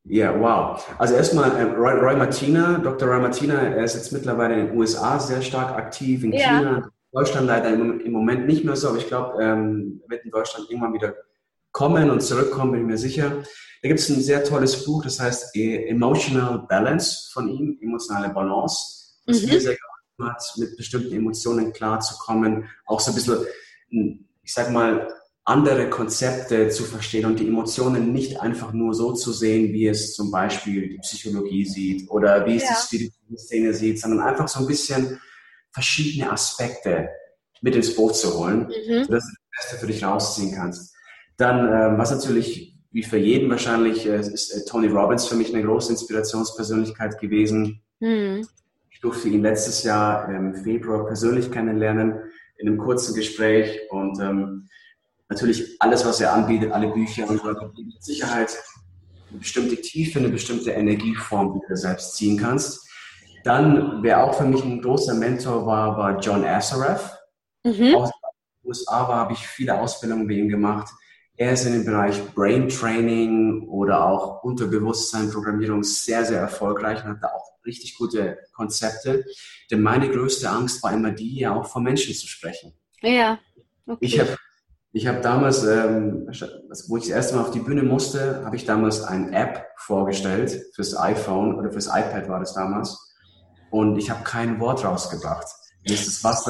Ja, 0.07 0.39
wow. 0.39 0.95
Also 0.99 1.15
erstmal 1.15 1.51
äh, 1.57 1.63
Roy, 1.63 1.93
Roy, 1.93 2.15
Martina, 2.15 2.77
Dr. 2.77 3.09
Roy 3.09 3.19
Martina, 3.19 3.55
er 3.55 3.83
ist 3.83 3.95
jetzt 3.95 4.13
mittlerweile 4.13 4.53
in 4.53 4.67
den 4.67 4.77
USA 4.77 5.19
sehr 5.19 5.41
stark 5.41 5.75
aktiv, 5.75 6.23
in 6.23 6.31
ja. 6.31 6.59
China, 6.59 6.89
Deutschland 7.11 7.47
leider 7.47 7.69
im, 7.69 7.99
im, 8.01 8.11
Moment 8.11 8.45
nicht 8.45 8.63
mehr 8.63 8.75
so, 8.75 8.89
aber 8.89 8.97
ich 8.97 9.07
glaube, 9.07 9.41
ähm, 9.41 10.01
er 10.03 10.11
wird 10.11 10.25
in 10.25 10.31
Deutschland 10.31 10.69
irgendwann 10.69 10.93
wieder 10.93 11.15
kommen 11.75 12.09
und 12.09 12.21
zurückkommen, 12.21 12.71
bin 12.71 12.81
ich 12.81 12.87
mir 12.87 12.97
sicher. 12.97 13.43
Da 13.81 13.87
gibt 13.89 13.99
es 13.99 14.09
ein 14.09 14.21
sehr 14.21 14.45
tolles 14.45 14.85
Buch, 14.85 15.03
das 15.03 15.19
heißt 15.19 15.53
äh, 15.57 15.89
Emotional 15.89 16.65
Balance 16.69 17.29
von 17.33 17.49
ihm, 17.49 17.77
emotionale 17.81 18.29
Balance, 18.33 19.17
was 19.25 19.41
mhm. 19.41 19.49
mir 19.49 19.59
sehr 19.59 19.75
geholfen 19.75 20.33
hat, 20.33 20.43
mit 20.55 20.77
bestimmten 20.77 21.13
Emotionen 21.13 21.73
klarzukommen, 21.73 22.69
auch 22.85 23.01
so 23.01 23.11
ein 23.11 23.15
bisschen, 23.15 23.45
ich 24.41 24.53
sag 24.53 24.71
mal, 24.71 25.05
andere 25.43 25.89
Konzepte 25.89 26.69
zu 26.69 26.83
verstehen 26.85 27.25
und 27.25 27.41
die 27.41 27.47
Emotionen 27.47 28.13
nicht 28.13 28.39
einfach 28.39 28.71
nur 28.71 28.93
so 28.93 29.11
zu 29.11 29.33
sehen, 29.33 29.73
wie 29.73 29.87
es 29.87 30.15
zum 30.15 30.31
Beispiel 30.31 30.87
die 30.87 30.99
Psychologie 30.99 31.65
sieht 31.65 32.09
oder 32.09 32.45
wie 32.45 32.55
es 32.55 32.63
ja. 32.63 32.69
die 32.69 32.81
spirituelle 32.85 33.37
Szene 33.37 33.73
sieht, 33.73 33.99
sondern 33.99 34.21
einfach 34.21 34.47
so 34.47 34.61
ein 34.61 34.67
bisschen 34.67 35.19
verschiedene 35.73 36.31
Aspekte 36.31 37.09
mit 37.61 37.75
ins 37.75 37.93
Boot 37.93 38.15
zu 38.15 38.39
holen, 38.39 38.59
mhm. 38.59 39.03
sodass 39.03 39.25
du 39.25 39.33
das 39.33 39.69
Beste 39.69 39.77
für 39.77 39.87
dich 39.87 40.03
rausziehen 40.05 40.55
kannst. 40.55 40.94
Dann, 41.37 41.59
ähm, 41.67 41.97
was 41.97 42.11
natürlich 42.11 42.75
wie 42.91 43.03
für 43.03 43.17
jeden 43.17 43.49
wahrscheinlich, 43.49 44.05
äh, 44.05 44.19
ist 44.19 44.51
äh, 44.51 44.63
Tony 44.65 44.87
Robbins 44.87 45.27
für 45.27 45.35
mich 45.35 45.53
eine 45.53 45.63
große 45.63 45.91
Inspirationspersönlichkeit 45.91 47.19
gewesen. 47.19 47.81
Mhm. 47.99 48.47
Ich 48.89 49.01
durfte 49.01 49.27
ihn 49.27 49.41
letztes 49.41 49.83
Jahr 49.83 50.29
im 50.29 50.55
Februar 50.55 51.05
persönlich 51.05 51.51
kennenlernen, 51.51 52.21
in 52.57 52.69
einem 52.69 52.77
kurzen 52.77 53.13
Gespräch 53.13 53.81
und 53.89 54.19
ähm, 54.21 54.69
natürlich 55.27 55.75
alles, 55.81 56.05
was 56.05 56.21
er 56.21 56.33
anbietet, 56.33 56.71
alle 56.71 56.87
Bücher 56.87 57.29
und 57.29 57.41
so 57.41 57.51
mit 57.83 58.01
Sicherheit 58.01 58.57
eine 59.29 59.39
bestimmte 59.39 59.81
Tiefe, 59.81 60.19
eine 60.19 60.29
bestimmte 60.29 60.71
Energieform, 60.71 61.53
die 61.53 61.67
du 61.67 61.75
selbst 61.75 62.15
ziehen 62.15 62.37
kannst. 62.37 62.87
Dann, 63.43 64.01
wer 64.01 64.23
auch 64.23 64.35
für 64.35 64.45
mich 64.45 64.63
ein 64.63 64.81
großer 64.81 65.13
Mentor 65.15 65.65
war, 65.65 65.97
war 65.97 66.19
John 66.19 66.45
Assaraf. 66.45 67.17
Mhm. 67.63 67.95
Aus 67.95 68.09
den 68.09 68.69
USA 68.69 69.07
war, 69.07 69.17
habe 69.17 69.33
ich 69.33 69.45
viele 69.45 69.77
Ausbildungen 69.77 70.27
bei 70.27 70.35
ihm 70.35 70.47
gemacht. 70.47 70.89
Er 71.37 71.51
ist 71.51 71.65
in 71.65 71.73
dem 71.73 71.85
Bereich 71.85 72.21
Brain 72.33 72.69
Training 72.69 73.67
oder 73.67 74.05
auch 74.05 74.43
Unterbewusstsein, 74.43 75.31
Programmierung 75.31 75.83
sehr, 75.83 76.23
sehr 76.23 76.39
erfolgreich 76.39 77.03
und 77.03 77.09
hat 77.11 77.23
da 77.23 77.27
auch 77.27 77.51
richtig 77.65 77.97
gute 77.97 78.37
Konzepte. 78.53 79.25
Denn 79.69 79.81
meine 79.81 80.09
größte 80.09 80.49
Angst 80.49 80.81
war 80.83 80.93
immer 80.93 81.11
die, 81.11 81.39
ja 81.39 81.53
auch 81.53 81.65
vor 81.65 81.81
Menschen 81.81 82.13
zu 82.13 82.27
sprechen. 82.27 82.73
Ja. 83.01 83.39
Okay. 83.85 83.97
Ich 84.05 84.19
habe 84.19 84.37
ich 84.93 85.07
hab 85.07 85.21
damals, 85.21 85.65
ähm, 85.65 86.25
wo 86.87 86.95
ich 86.95 87.03
das 87.03 87.11
erste 87.11 87.35
Mal 87.35 87.41
auf 87.41 87.51
die 87.51 87.59
Bühne 87.59 87.83
musste, 87.83 88.45
habe 88.45 88.55
ich 88.55 88.63
damals 88.63 89.03
eine 89.03 89.35
App 89.35 89.65
vorgestellt 89.75 90.67
fürs 90.73 90.97
iPhone 90.97 91.55
oder 91.55 91.69
fürs 91.69 91.87
iPad 91.87 92.29
war 92.29 92.39
das 92.39 92.53
damals. 92.53 93.13
Und 93.71 93.97
ich 93.97 94.09
habe 94.09 94.23
kein 94.23 94.57
Wort 94.61 94.85
rausgebracht. 94.85 95.47
Mir 95.85 95.95
ist 95.95 96.07
das 96.07 96.23
Wasser 96.23 96.43